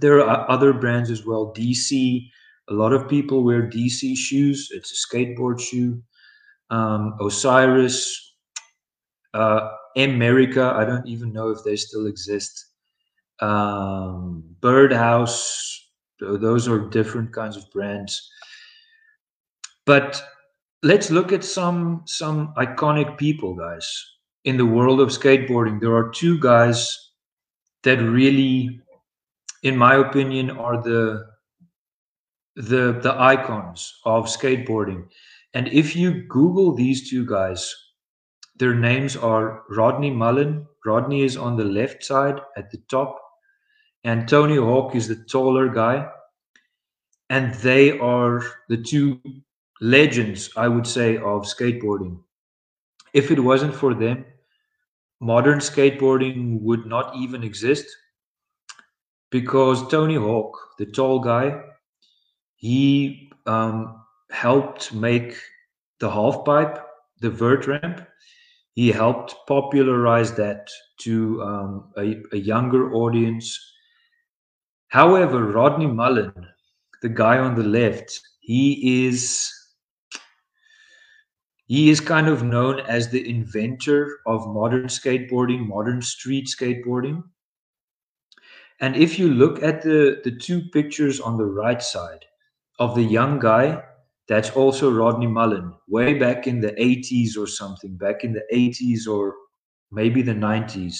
[0.01, 1.53] there are other brands as well.
[1.55, 2.29] DC,
[2.69, 4.69] a lot of people wear DC shoes.
[4.71, 6.01] It's a skateboard shoe.
[6.69, 8.33] Um, Osiris,
[9.33, 10.73] uh, America.
[10.75, 12.65] I don't even know if they still exist.
[13.39, 15.73] Um, Birdhouse.
[16.19, 18.29] Those are different kinds of brands.
[19.85, 20.21] But
[20.83, 23.87] let's look at some some iconic people, guys,
[24.43, 25.79] in the world of skateboarding.
[25.79, 27.11] There are two guys
[27.83, 28.81] that really,
[29.63, 31.27] in my opinion, are the
[32.55, 35.07] the the icons of skateboarding.
[35.57, 37.73] And if you Google these two guys,
[38.57, 40.67] their names are Rodney Mullen.
[40.85, 43.19] Rodney is on the left side at the top,
[44.03, 46.07] and Tony Hawk is the taller guy.
[47.31, 49.19] And they are the two
[49.81, 52.19] legends, I would say, of skateboarding.
[53.13, 54.25] If it wasn't for them,
[55.19, 57.87] modern skateboarding would not even exist
[59.31, 61.63] because Tony Hawk, the tall guy,
[62.57, 65.37] he um, helped make
[65.99, 66.79] the half pipe,
[67.21, 68.07] the vert ramp.
[68.73, 70.69] He helped popularize that
[71.01, 73.59] to um, a, a younger audience.
[74.89, 76.33] However, Rodney Mullen,
[77.01, 79.53] the guy on the left, he is
[81.67, 87.23] he is kind of known as the inventor of modern skateboarding, modern street skateboarding.
[88.79, 92.23] And if you look at the, the two pictures on the right side
[92.79, 93.83] of the young guy,
[94.27, 99.07] that's also Rodney Mullen, way back in the 80s or something, back in the 80s
[99.07, 99.33] or
[99.91, 100.97] maybe the 90s.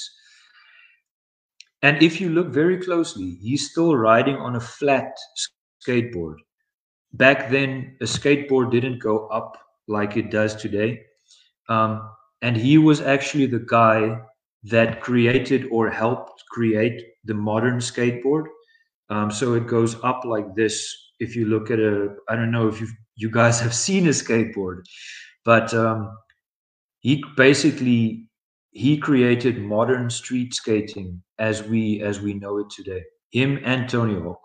[1.81, 5.11] And if you look very closely, he's still riding on a flat
[5.85, 6.35] skateboard.
[7.13, 11.01] Back then, a skateboard didn't go up like it does today.
[11.69, 12.09] Um,
[12.41, 14.19] and he was actually the guy
[14.63, 18.45] that created or helped create the modern skateboard.
[19.09, 20.95] Um, so it goes up like this.
[21.19, 22.87] If you look at a, I don't know if you
[23.17, 24.83] you guys have seen a skateboard,
[25.45, 26.17] but um,
[26.99, 28.29] he basically
[28.71, 33.03] he created modern street skating as we as we know it today.
[33.31, 34.41] Him and Tony Hawk.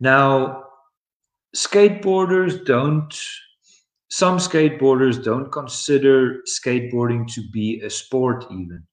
[0.00, 0.64] Now
[1.56, 3.14] skateboarders don't
[4.10, 8.84] some skateboarders don't consider skateboarding to be a sport even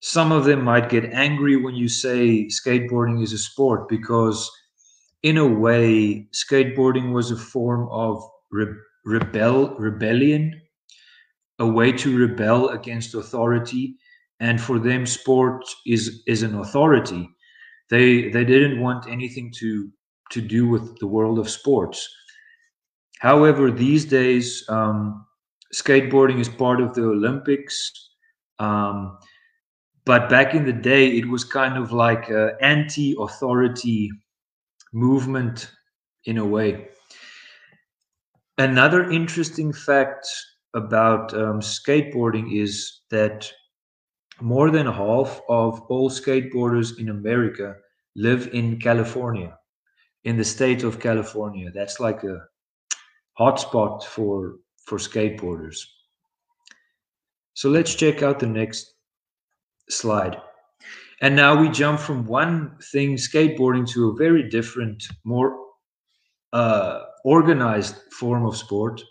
[0.00, 4.50] some of them might get angry when you say skateboarding is a sport because
[5.28, 10.44] in a way skateboarding was a form of re- rebel rebellion
[11.58, 13.96] a way to rebel against authority
[14.40, 17.28] and for them sport is is an authority
[17.90, 19.90] they they didn't want anything to
[20.32, 22.08] to do with the world of sports.
[23.20, 25.26] However, these days, um,
[25.74, 27.92] skateboarding is part of the Olympics.
[28.58, 29.18] Um,
[30.06, 34.10] but back in the day, it was kind of like anti authority
[34.96, 35.70] movement
[36.24, 36.88] in a way.
[38.56, 40.26] Another interesting fact
[40.74, 43.50] about um, skateboarding is that
[44.40, 47.76] more than half of all skateboarders in America
[48.14, 49.58] live in California
[50.24, 51.70] in the state of California.
[51.70, 52.40] That's like a
[53.38, 54.56] hotspot for
[54.86, 55.78] for skateboarders.
[57.52, 58.94] So let's check out the next
[59.90, 60.40] slide.
[61.22, 65.58] And now we jump from one thing, skateboarding, to a very different, more
[66.52, 69.02] uh, organized form of sport.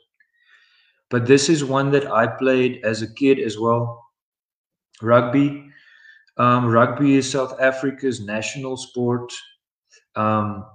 [1.09, 4.03] But this is one that I played as a kid as well
[5.01, 5.65] rugby.
[6.37, 9.31] Um, rugby is South Africa's national sport.
[10.15, 10.65] Um,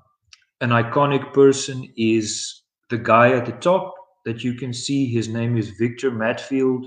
[0.60, 3.94] an iconic person is the guy at the top
[4.24, 5.06] that you can see.
[5.06, 6.86] His name is Victor Matfield.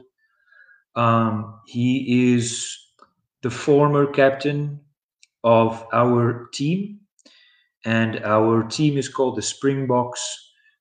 [0.96, 2.78] Um, he is
[3.44, 4.82] the former captain
[5.44, 7.02] of our team,
[7.86, 10.22] and our team is called the Springboks.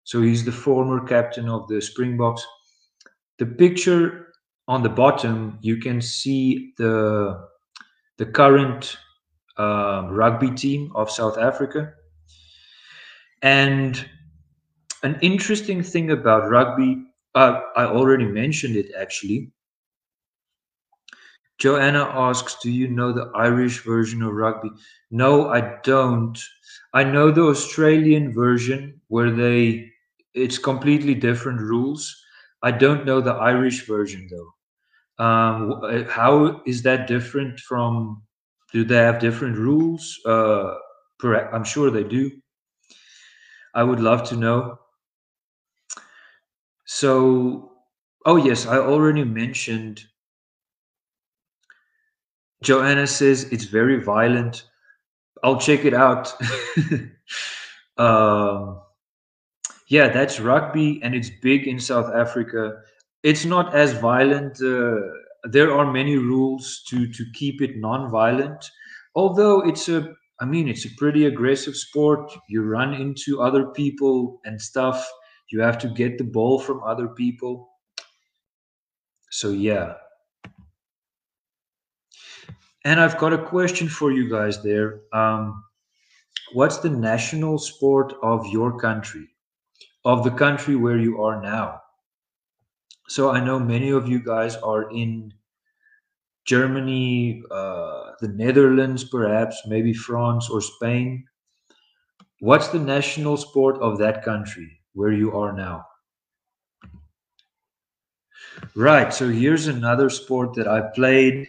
[0.04, 2.46] So he's the former captain of the Springboks.
[3.38, 4.28] The picture
[4.68, 7.48] on the bottom, you can see the
[8.18, 8.96] the current
[9.58, 11.94] uh, rugby team of South Africa
[13.42, 14.08] And
[15.02, 17.04] an interesting thing about rugby,
[17.34, 19.52] uh, I already mentioned it actually.
[21.58, 24.70] Joanna asks, Do you know the Irish version of rugby?
[25.10, 26.38] No, I don't.
[26.92, 29.90] I know the Australian version where they
[30.34, 32.14] it's completely different rules.
[32.62, 34.68] I don't know the Irish version though.
[35.24, 38.22] Um, how is that different from?
[38.72, 40.18] Do they have different rules?
[40.26, 40.74] Uh,
[41.24, 42.30] I'm sure they do.
[43.74, 44.78] I would love to know.
[46.86, 47.72] So,
[48.24, 50.04] oh yes, I already mentioned.
[52.62, 54.64] Joanna says it's very violent.
[55.42, 56.32] I'll check it out.
[57.98, 58.80] um,
[59.88, 62.80] yeah, that's rugby, and it's big in South Africa.
[63.22, 64.62] It's not as violent.
[64.62, 65.00] Uh,
[65.44, 68.64] there are many rules to to keep it non-violent,
[69.14, 70.14] although it's a.
[70.40, 72.32] I mean, it's a pretty aggressive sport.
[72.48, 75.08] You run into other people and stuff.
[75.50, 77.68] You have to get the ball from other people.
[79.30, 79.94] So yeah.
[82.84, 85.02] And I've got a question for you guys there.
[85.12, 85.62] Um,
[86.52, 89.28] what's the national sport of your country?
[90.04, 91.80] of the country where you are now.
[93.08, 95.32] So I know many of you guys are in
[96.44, 101.24] Germany, uh, the Netherlands, perhaps, maybe France or Spain.
[102.40, 105.86] What's the national sport of that country where you are now?
[108.74, 111.48] Right, so here's another sport that I played.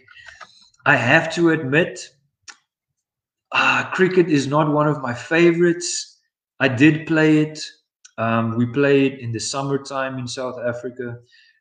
[0.86, 2.08] I have to admit,
[3.52, 6.18] uh, cricket is not one of my favorites.
[6.60, 7.60] I did play it
[8.16, 11.18] um, we played in the summertime in South Africa.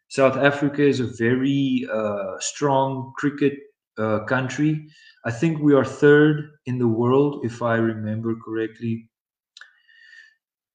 [0.09, 3.53] South Africa is a very uh, strong cricket
[3.97, 4.87] uh, country.
[5.25, 9.09] I think we are third in the world, if I remember correctly.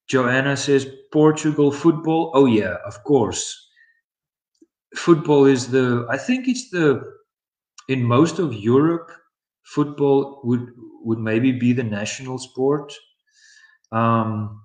[0.08, 2.32] Joanna says Portugal football.
[2.34, 3.68] Oh yeah, of course.
[4.96, 6.06] Football is the.
[6.10, 7.02] I think it's the.
[7.88, 9.10] In most of Europe,
[9.64, 10.72] football would
[11.02, 12.92] would maybe be the national sport.
[13.92, 14.62] Um,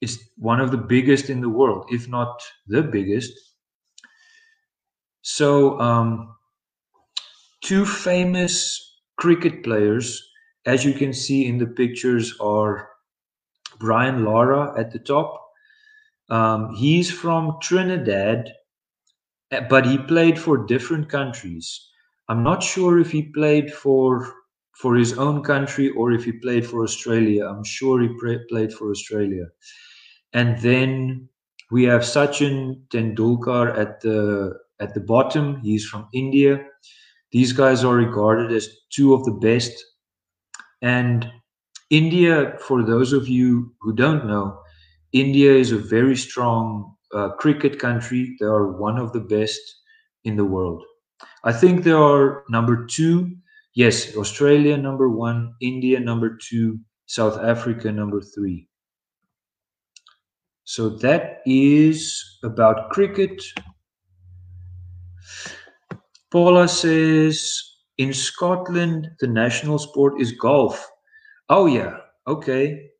[0.00, 3.32] it's one of the biggest in the world, if not the biggest.
[5.22, 6.36] So, um,
[7.62, 8.80] two famous
[9.16, 10.22] cricket players,
[10.66, 12.90] as you can see in the pictures, are
[13.80, 15.40] Brian Lara at the top.
[16.30, 18.52] Um, he's from Trinidad,
[19.50, 21.88] eh, but he played for different countries.
[22.28, 24.26] I'm not sure if he played for
[24.80, 27.46] for his own country or if he played for Australia.
[27.46, 28.08] I'm sure he
[28.48, 29.46] played for Australia.
[30.32, 31.28] And then
[31.70, 35.60] we have Sachin Tendulkar at the at the bottom.
[35.60, 36.64] He's from India.
[37.32, 39.72] These guys are regarded as two of the best.
[40.82, 41.30] And
[41.90, 44.58] India, for those of you who don't know,
[45.12, 48.36] India is a very strong uh, cricket country.
[48.40, 49.60] They are one of the best
[50.24, 50.82] in the world.
[51.44, 53.36] I think there are number two.
[53.74, 58.66] Yes, Australia number one, India number two, South Africa number three.
[60.64, 63.42] So that is about cricket.
[66.30, 67.62] Paula says
[67.98, 70.88] in Scotland the national sport is golf.
[71.50, 72.90] Oh yeah, okay.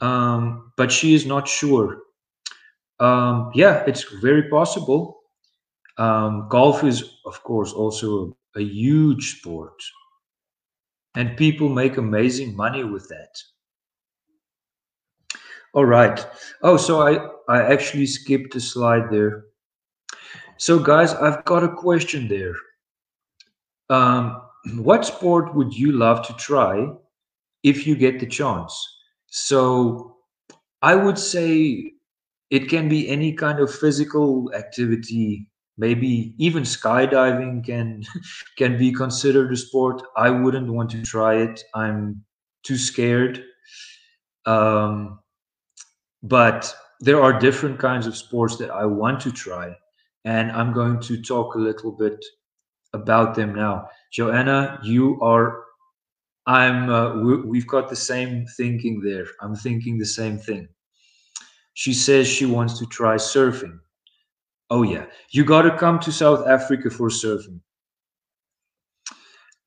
[0.00, 1.98] Um, but she is not sure.
[3.00, 5.23] Um, yeah, it's very possible.
[5.96, 9.80] Um, golf is, of course, also a, a huge sport,
[11.14, 13.36] and people make amazing money with that.
[15.74, 16.24] All right.
[16.62, 19.46] Oh, so I, I actually skipped a slide there.
[20.56, 22.54] So, guys, I've got a question there.
[23.90, 24.40] Um,
[24.76, 26.88] what sport would you love to try
[27.64, 28.74] if you get the chance?
[29.26, 30.16] So,
[30.80, 31.92] I would say
[32.50, 35.48] it can be any kind of physical activity.
[35.76, 38.04] Maybe even skydiving can
[38.58, 40.02] can be considered a sport.
[40.16, 41.62] I wouldn't want to try it.
[41.74, 42.24] I'm
[42.62, 43.44] too scared.
[44.46, 45.18] Um,
[46.22, 49.76] but there are different kinds of sports that I want to try,
[50.24, 52.24] and I'm going to talk a little bit
[52.92, 53.88] about them now.
[54.12, 55.64] Joanna, you are.
[56.46, 56.88] I'm.
[56.88, 59.26] Uh, we've got the same thinking there.
[59.40, 60.68] I'm thinking the same thing.
[61.74, 63.80] She says she wants to try surfing.
[64.74, 67.60] Oh yeah, you got to come to South Africa for surfing.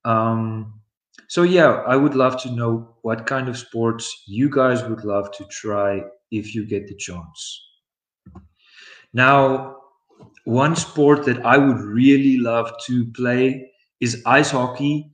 [0.06, 0.82] Um,
[1.28, 5.32] so yeah, I would love to know what kind of sports you guys would love
[5.38, 7.62] to try if you get the chance.
[9.14, 9.78] Now,
[10.46, 15.12] one sport that I would really love to play is ice hockey.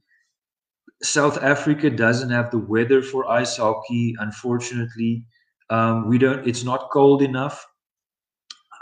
[1.03, 5.25] South Africa doesn't have the weather for ice hockey, unfortunately.
[5.69, 6.47] Um, we don't.
[6.47, 7.63] It's not cold enough.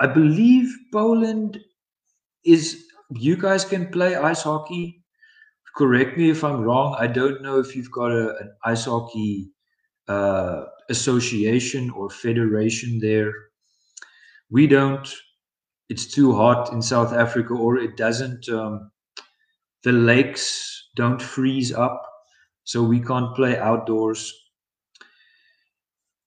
[0.02, 1.60] I believe Poland
[2.46, 2.86] is.
[3.12, 5.04] You guys can play ice hockey.
[5.78, 6.96] Correct me if I'm wrong.
[7.00, 9.52] I don't know if you've got a, an ice hockey
[10.08, 13.34] uh, association or federation there.
[14.52, 15.12] We don't.
[15.90, 18.50] It's too hot in South Africa, or it doesn't.
[18.50, 18.92] Um,
[19.84, 22.04] the lakes don't freeze up,
[22.66, 24.34] so we can't play outdoors.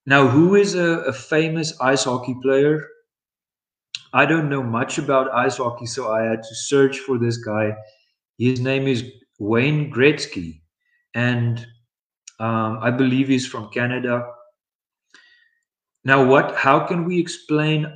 [0.07, 2.89] Now, who is a, a famous ice hockey player?
[4.15, 7.75] I don't know much about ice hockey, so I had to search for this guy.
[8.39, 9.03] His name is
[9.41, 10.61] Wayne Gretzky,
[11.15, 11.59] and
[12.39, 14.25] um, I believe he's from Canada.
[16.05, 16.55] Now, what?
[16.55, 17.93] How can we explain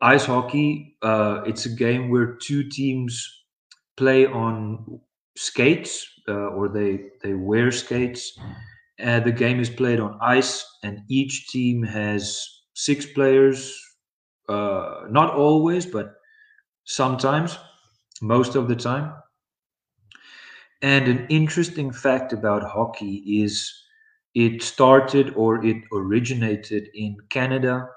[0.00, 0.96] ice hockey?
[1.02, 3.22] Uh, it's a game where two teams
[3.98, 4.98] play on
[5.36, 8.38] skates, uh, or they they wear skates.
[9.04, 13.78] Uh, the game is played on ice, and each team has six players.
[14.48, 16.14] Uh, not always, but
[16.84, 17.58] sometimes,
[18.22, 19.14] most of the time.
[20.82, 23.72] And an interesting fact about hockey is
[24.34, 27.88] it started or it originated in Canada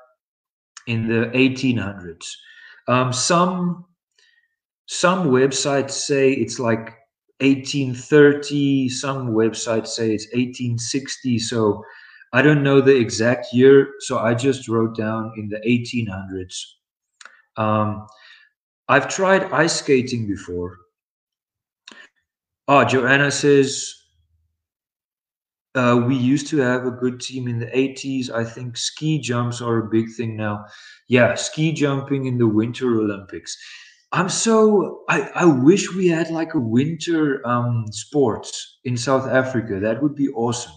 [0.88, 2.38] in the 1800s.
[2.88, 3.86] Um, some
[4.88, 6.96] some websites say it's like
[7.40, 8.90] 1830.
[8.90, 11.40] Some websites say it's 1860.
[11.40, 11.84] So
[12.34, 13.94] I don't know the exact year.
[14.00, 16.78] So I just wrote down in the 1800s.
[17.58, 18.08] Um,
[18.88, 20.78] I've tried ice skating before.
[22.68, 23.94] Oh, Joanna says
[25.76, 28.30] uh, we used to have a good team in the 80s.
[28.30, 30.66] I think ski jumps are a big thing now.
[31.08, 33.58] Yeah, ski jumping in the Winter Olympics.
[34.14, 39.80] I'm so I, I wish we had like a winter um, sports in South Africa.
[39.80, 40.74] That would be awesome.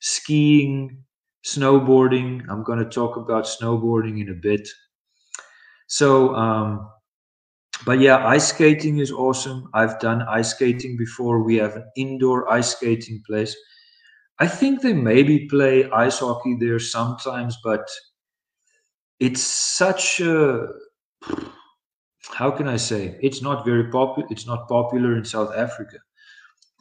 [0.00, 1.04] Skiing,
[1.44, 2.42] snowboarding.
[2.48, 4.68] I'm going to talk about snowboarding in a bit.
[5.88, 6.90] So, um,
[7.84, 9.68] but yeah, ice skating is awesome.
[9.74, 11.42] I've done ice skating before.
[11.42, 13.56] We have an indoor ice skating place.
[14.38, 17.88] I think they maybe play ice hockey there sometimes, but
[19.20, 20.68] it's such a
[22.34, 24.28] how can I say it's not very popular.
[24.30, 25.98] It's not popular in South Africa.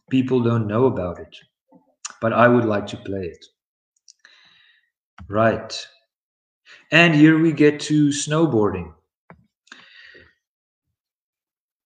[0.10, 1.36] People don't know about it,
[2.26, 3.46] but I would like to play it.
[5.30, 5.88] Right,
[6.92, 8.92] and here we get to snowboarding.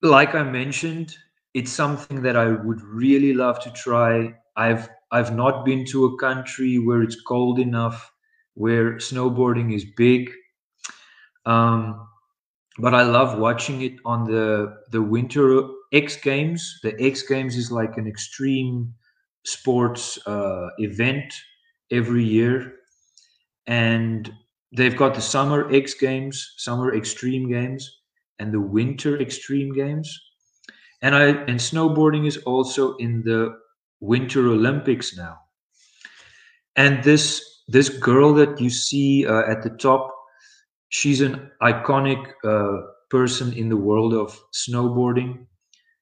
[0.02, 1.18] Like I mentioned,
[1.54, 4.34] it's something that I would really love to try.
[4.56, 8.10] I've I've not been to a country where it's cold enough,
[8.54, 10.32] where snowboarding is big.
[11.46, 12.08] Um,
[12.78, 16.80] but I love watching it on the the Winter X Games.
[16.82, 18.94] The X Games is like an extreme
[19.46, 21.34] sports uh, event
[21.92, 22.74] every year,
[23.68, 24.32] and
[24.76, 28.02] they've got the Summer X Games, Summer Extreme Games,
[28.40, 30.10] and the Winter Extreme Games.
[31.02, 33.58] And I and snowboarding is also in the
[34.02, 35.38] Winter Olympics now.
[36.76, 40.14] And this this girl that you see uh, at the top,
[40.90, 45.46] she's an iconic uh, person in the world of snowboarding.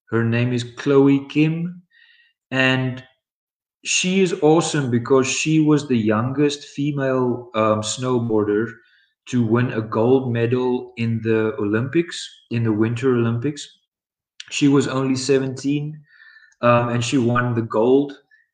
[0.09, 1.83] Her name is Chloe Kim,
[2.51, 3.03] and
[3.85, 8.71] she is awesome because she was the youngest female um, snowboarder
[9.27, 12.17] to win a gold medal in the Olympics,
[12.51, 13.67] in the Winter Olympics.
[14.51, 16.01] She was only 17
[16.61, 18.13] um, and she won the gold.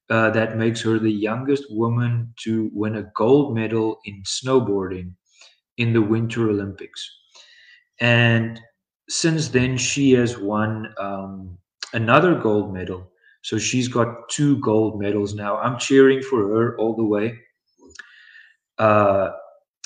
[0.09, 5.13] Uh, that makes her the youngest woman to win a gold medal in snowboarding
[5.77, 7.01] in the Winter Olympics.
[8.01, 8.59] And
[9.09, 11.59] since then, she has won um,
[11.93, 13.12] another gold medal.
[13.43, 15.57] So she's got two gold medals now.
[15.57, 17.39] I'm cheering for her all the way.
[18.77, 19.31] Uh,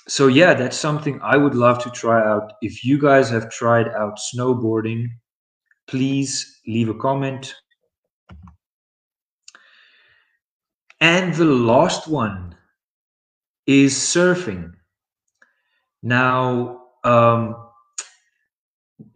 [0.07, 2.53] so yeah, that's something I would love to try out.
[2.61, 5.07] If you guys have tried out snowboarding,
[5.87, 7.55] please leave a comment
[11.01, 12.55] And the last one
[13.67, 14.73] is surfing.
[16.01, 17.55] Now, um,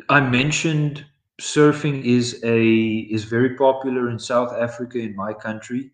[0.10, 1.06] I mentioned
[1.40, 2.66] surfing is a
[3.10, 5.92] is very popular in South Africa, in my country.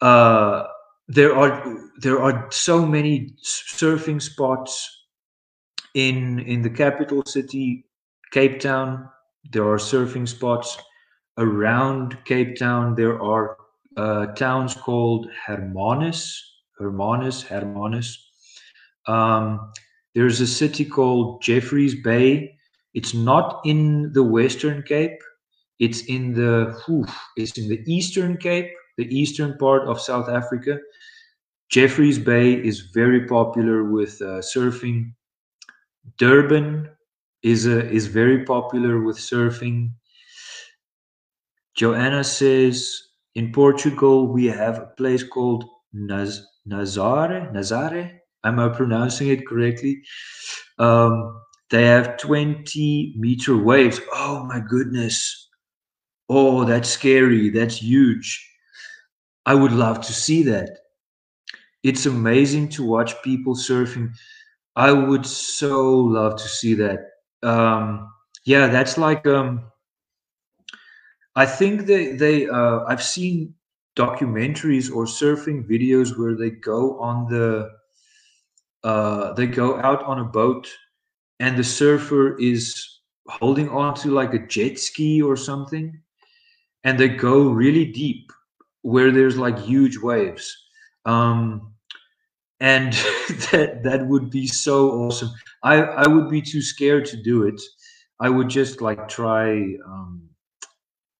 [0.00, 0.64] Uh,
[1.08, 5.06] there are there are so many surfing spots
[5.94, 7.84] in in the capital city,
[8.32, 9.08] Cape Town.
[9.52, 10.78] There are surfing spots
[11.38, 12.94] around Cape Town.
[12.94, 13.56] There are
[13.96, 16.40] uh, towns called Hermanus,
[16.78, 18.16] Hermanus, Hermanus.
[19.06, 19.72] Um,
[20.14, 22.56] there's a city called Jeffreys Bay.
[22.94, 25.20] It's not in the Western Cape.
[25.78, 26.76] It's in the
[27.36, 30.78] it's in the Eastern Cape, the eastern part of South Africa.
[31.70, 35.12] Jeffreys Bay is very popular with uh, surfing.
[36.18, 36.90] Durban
[37.42, 39.92] is a, is very popular with surfing.
[41.74, 43.00] Joanna says
[43.34, 47.52] in Portugal we have a place called Naz, Nazare.
[47.52, 48.18] Nazare.
[48.44, 50.02] Am I pronouncing it correctly?
[50.78, 51.40] Um,
[51.70, 54.00] they have 20 meter waves.
[54.12, 55.48] Oh my goodness.
[56.28, 57.50] Oh, that's scary.
[57.50, 58.46] That's huge.
[59.46, 60.78] I would love to see that.
[61.82, 64.12] It's amazing to watch people surfing.
[64.76, 67.00] I would so love to see that.
[67.42, 68.10] Um,
[68.44, 69.64] yeah, that's like um,
[71.36, 73.54] I think they they uh, I've seen
[73.96, 77.70] documentaries or surfing videos where they go on the
[78.84, 80.68] uh, they go out on a boat
[81.40, 86.00] and the surfer is holding on to like a jet ski or something
[86.84, 88.32] and they go really deep
[88.82, 90.56] where there's like huge waves.
[91.04, 91.74] Um,
[92.60, 92.92] and
[93.52, 95.30] that that would be so awesome.
[95.62, 97.60] I i would be too scared to do it.
[98.20, 99.52] I would just like try
[99.86, 100.28] um,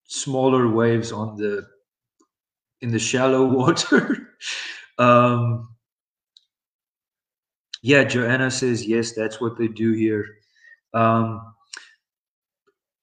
[0.06, 1.66] smaller waves on the
[2.82, 4.28] in the shallow water.
[4.98, 5.69] Um,
[7.82, 10.26] yeah joanna says yes that's what they do here.
[10.94, 11.54] Um,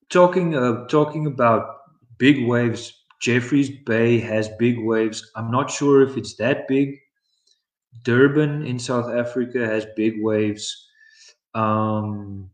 [0.09, 1.77] talking uh, talking about
[2.17, 5.31] big waves jeffreys bay has big waves.
[5.35, 6.97] I'm not sure if it's that big.
[8.03, 10.89] Durban in south africa has big waves.
[11.53, 12.49] Um,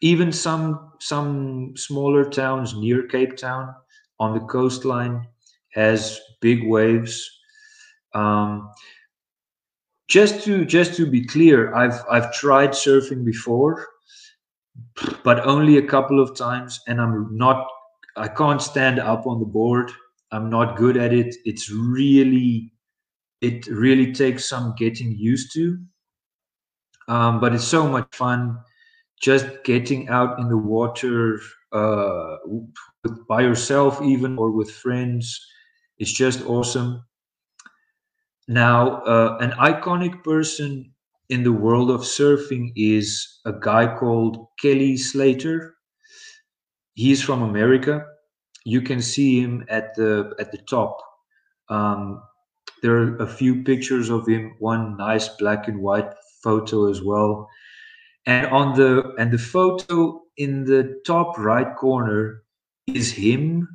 [0.00, 3.74] even some some smaller towns near cape town
[4.20, 5.26] on the coastline
[5.72, 7.28] has big waves.
[8.14, 8.70] Um,
[10.08, 13.86] just to just to be clear i've i've tried surfing before
[15.22, 17.66] but only a couple of times and i'm not
[18.16, 19.90] i can't stand up on the board.
[20.30, 21.34] I'm not good at it.
[21.44, 22.72] It's really
[23.40, 25.78] it really takes some getting used to.
[27.06, 28.58] Um, but it's so much fun
[29.22, 31.40] just getting out in the water
[31.72, 32.36] uh,
[33.28, 35.40] by yourself even or with friends.
[35.98, 37.02] It's just awesome
[38.48, 40.92] now, uh, an iconic person
[41.28, 45.76] in the world of surfing is a guy called Kelly Slater.
[46.94, 48.06] He's from America.
[48.64, 50.98] You can see him at the at the top.
[51.68, 52.22] Um,
[52.82, 54.56] there are a few pictures of him.
[54.60, 56.10] One nice black and white
[56.42, 57.48] photo as well.
[58.24, 62.44] And on the and the photo in the top right corner
[62.86, 63.68] is him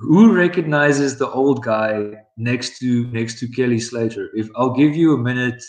[0.00, 4.30] who recognizes the old guy next to next to Kelly Slater?
[4.34, 5.62] If I'll give you a minute,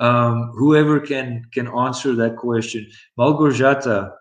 [0.00, 4.12] um, whoever can can answer that question, Malgorzata,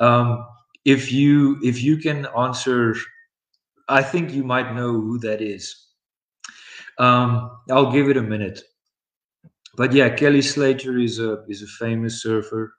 [0.00, 0.44] um,
[0.86, 2.96] if you if you can answer,
[3.88, 5.76] I think you might know who that is.
[6.98, 8.62] Um, I'll give it a minute.
[9.76, 12.74] But yeah, Kelly Slater is a is a famous surfer.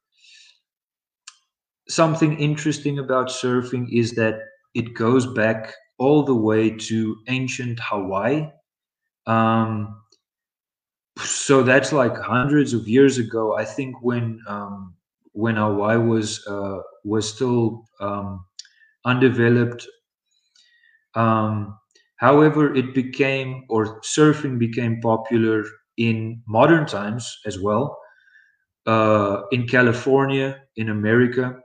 [1.90, 4.40] Something interesting about surfing is that
[4.74, 8.48] it goes back all the way to ancient Hawaii.
[9.26, 10.02] Um,
[11.20, 13.56] so that's like hundreds of years ago.
[13.56, 14.96] I think when um,
[15.34, 18.46] when Hawaii was uh, was still um,
[19.06, 19.88] undeveloped.
[21.16, 21.78] Um,
[22.18, 25.64] however, it became or surfing became popular
[25.98, 27.98] in modern times as well.
[28.86, 31.58] Uh, in California, in America,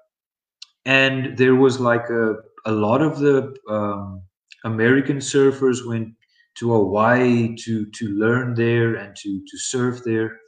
[0.85, 2.37] and there was like a
[2.69, 4.23] a lot of the um,
[4.65, 6.11] American surfers went
[6.59, 10.39] to Hawaii to to learn there and to to surf there,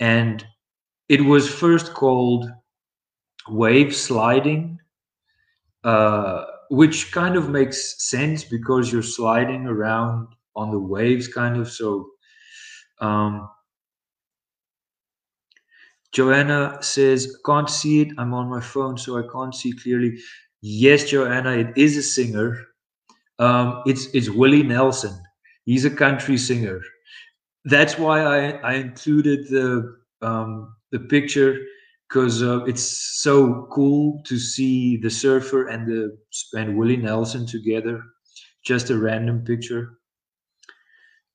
[0.00, 0.44] and
[1.08, 2.50] it was first called
[3.48, 4.78] wave sliding,
[5.84, 11.70] uh, which kind of makes sense because you're sliding around on the waves, kind of.
[11.70, 12.10] So,
[13.00, 13.48] um,
[16.12, 18.12] Joanna says, "Can't see it.
[18.18, 20.18] I'm on my phone, so I can't see clearly."
[20.68, 22.58] Yes, Joanna, it is a singer.
[23.38, 25.14] Um, it's it's Willie Nelson.
[25.66, 26.80] He's a country singer.
[27.64, 31.58] That's why I, I included the um, the picture
[32.08, 32.84] because uh, it's
[33.22, 36.18] so cool to see the surfer and the
[36.54, 38.02] and Willie Nelson together.
[38.64, 39.98] Just a random picture.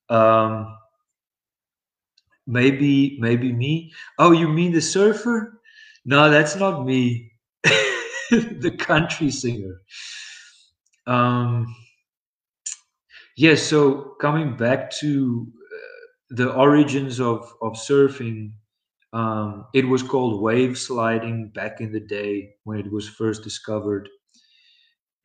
[0.09, 0.77] Um,
[2.47, 3.91] maybe maybe me.
[4.17, 5.61] Oh, you mean the surfer?
[6.05, 7.31] No, that's not me.
[8.61, 9.81] the country singer.
[11.07, 11.75] Um,
[13.35, 18.51] yes, yeah, so coming back to uh, the origins of, of surfing,
[19.13, 24.09] um, it was called wave sliding back in the day when it was first discovered.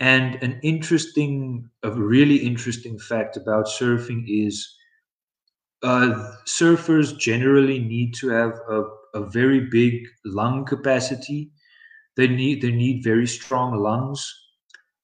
[0.01, 4.75] And an interesting, a really interesting fact about surfing is
[5.83, 8.83] uh, surfers generally need to have a,
[9.15, 9.95] a very big
[10.25, 11.51] lung capacity.
[12.17, 14.21] They need they need very strong lungs.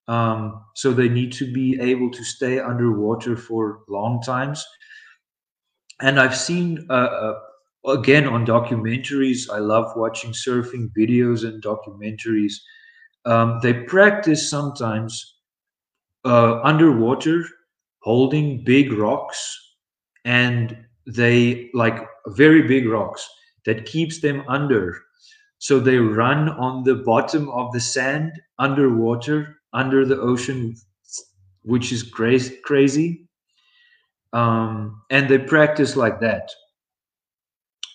[0.09, 4.65] Um, so they need to be able to stay underwater for long times.
[6.01, 7.41] And I've seen uh, uh,
[7.87, 9.49] again on documentaries.
[9.51, 12.55] I love watching surfing videos and documentaries.
[13.25, 15.37] Um, they practice sometimes
[16.25, 17.45] uh, underwater,
[18.03, 19.41] holding big rocks,
[20.25, 23.29] and they like very big rocks
[23.67, 24.99] that keeps them under.
[25.63, 30.75] So they run on the bottom of the sand underwater, under the ocean,
[31.63, 32.59] which is crazy.
[32.65, 33.29] crazy.
[34.35, 36.51] Um, and they practice like that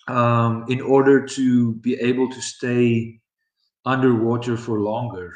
[0.08, 3.20] um, in order to be able to stay
[3.86, 5.34] underwater for longer.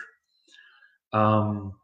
[1.12, 1.74] Um,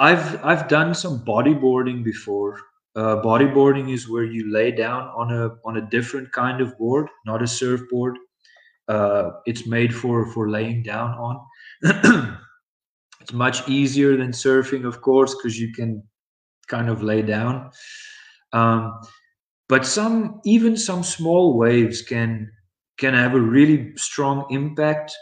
[0.00, 2.58] I've I've done some bodyboarding before.
[2.96, 7.08] Uh, bodyboarding is where you lay down on a on a different kind of board,
[7.24, 8.18] not a surfboard.
[8.90, 11.36] Uh, it's made for for laying down on.
[13.20, 16.02] it's much easier than surfing, of course, because you can
[16.68, 17.70] kind of lay down.
[18.52, 19.00] Um,
[19.68, 22.50] but some even some small waves can
[22.98, 25.12] can have a really strong impact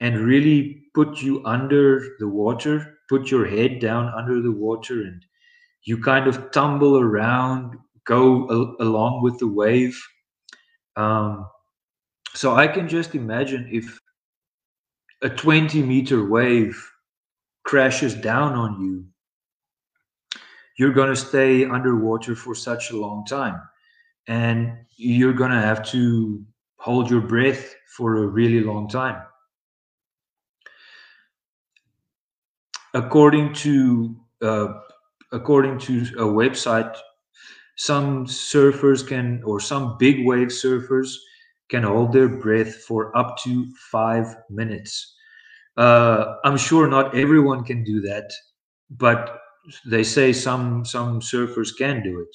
[0.00, 5.22] and really put you under the water put your head down under the water and
[5.84, 9.98] you kind of tumble around go a- along with the wave
[10.96, 11.46] um,
[12.34, 13.98] so i can just imagine if
[15.22, 16.90] a 20 meter wave
[17.64, 19.04] crashes down on you
[20.76, 23.60] you're going to stay underwater for such a long time
[24.26, 26.44] and you're going to have to
[26.76, 29.22] hold your breath for a really long time.
[32.92, 34.68] According to uh,
[35.32, 36.96] according to a website,
[37.76, 41.14] some surfers can, or some big wave surfers
[41.70, 45.14] can hold their breath for up to five minutes.
[45.76, 48.30] Uh, I'm sure not everyone can do that,
[48.90, 49.40] but
[49.86, 52.34] they say some some surfers can do it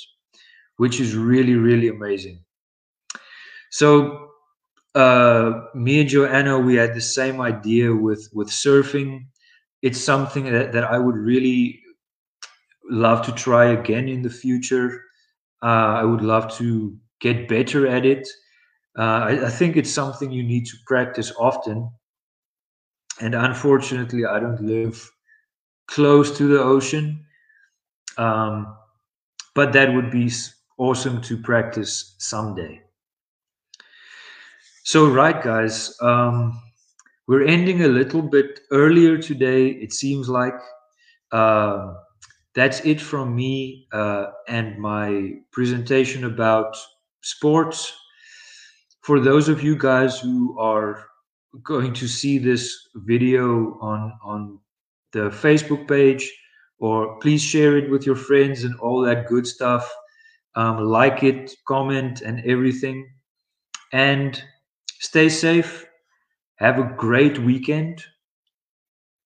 [0.78, 2.44] which is really really amazing.
[3.72, 4.30] So
[4.96, 9.28] uh, me and joanna we had the same idea with with surfing.
[9.84, 11.82] It's something that, that i would really
[12.90, 15.04] love to try again in the future.
[15.64, 18.28] Uh, i would love to get better at it
[19.04, 21.90] I, I think it's something you need to practice often
[23.22, 25.12] and unfortunately i don't live
[25.88, 27.26] close to the ocean
[28.18, 28.68] um,
[29.56, 30.30] but that would be
[30.78, 32.82] awesome to practice someday.
[34.84, 36.60] So, right, guys, um,
[37.28, 40.56] we're ending a little bit earlier today, it seems like.
[41.32, 41.94] Uh,
[42.56, 46.76] that's it from me uh, and my presentation about
[47.22, 47.94] sports.
[49.10, 51.08] For those of you guys who are
[51.64, 54.60] going to see this video on, on
[55.14, 56.32] the Facebook page,
[56.78, 59.92] or please share it with your friends and all that good stuff
[60.54, 63.10] um, like it, comment, and everything.
[63.94, 64.40] And
[65.00, 65.88] stay safe.
[66.58, 68.06] Have a great weekend.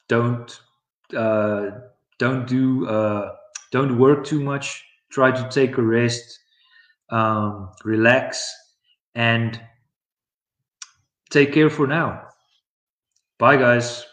[0.08, 0.62] Don't
[1.14, 1.72] uh,
[2.20, 3.36] don't do uh,
[3.74, 4.82] don't work too much.
[5.12, 6.40] Try to take a rest,
[7.10, 8.50] um, relax,
[9.16, 9.60] and
[11.34, 12.30] take care for now.
[13.40, 14.06] Bye, guys.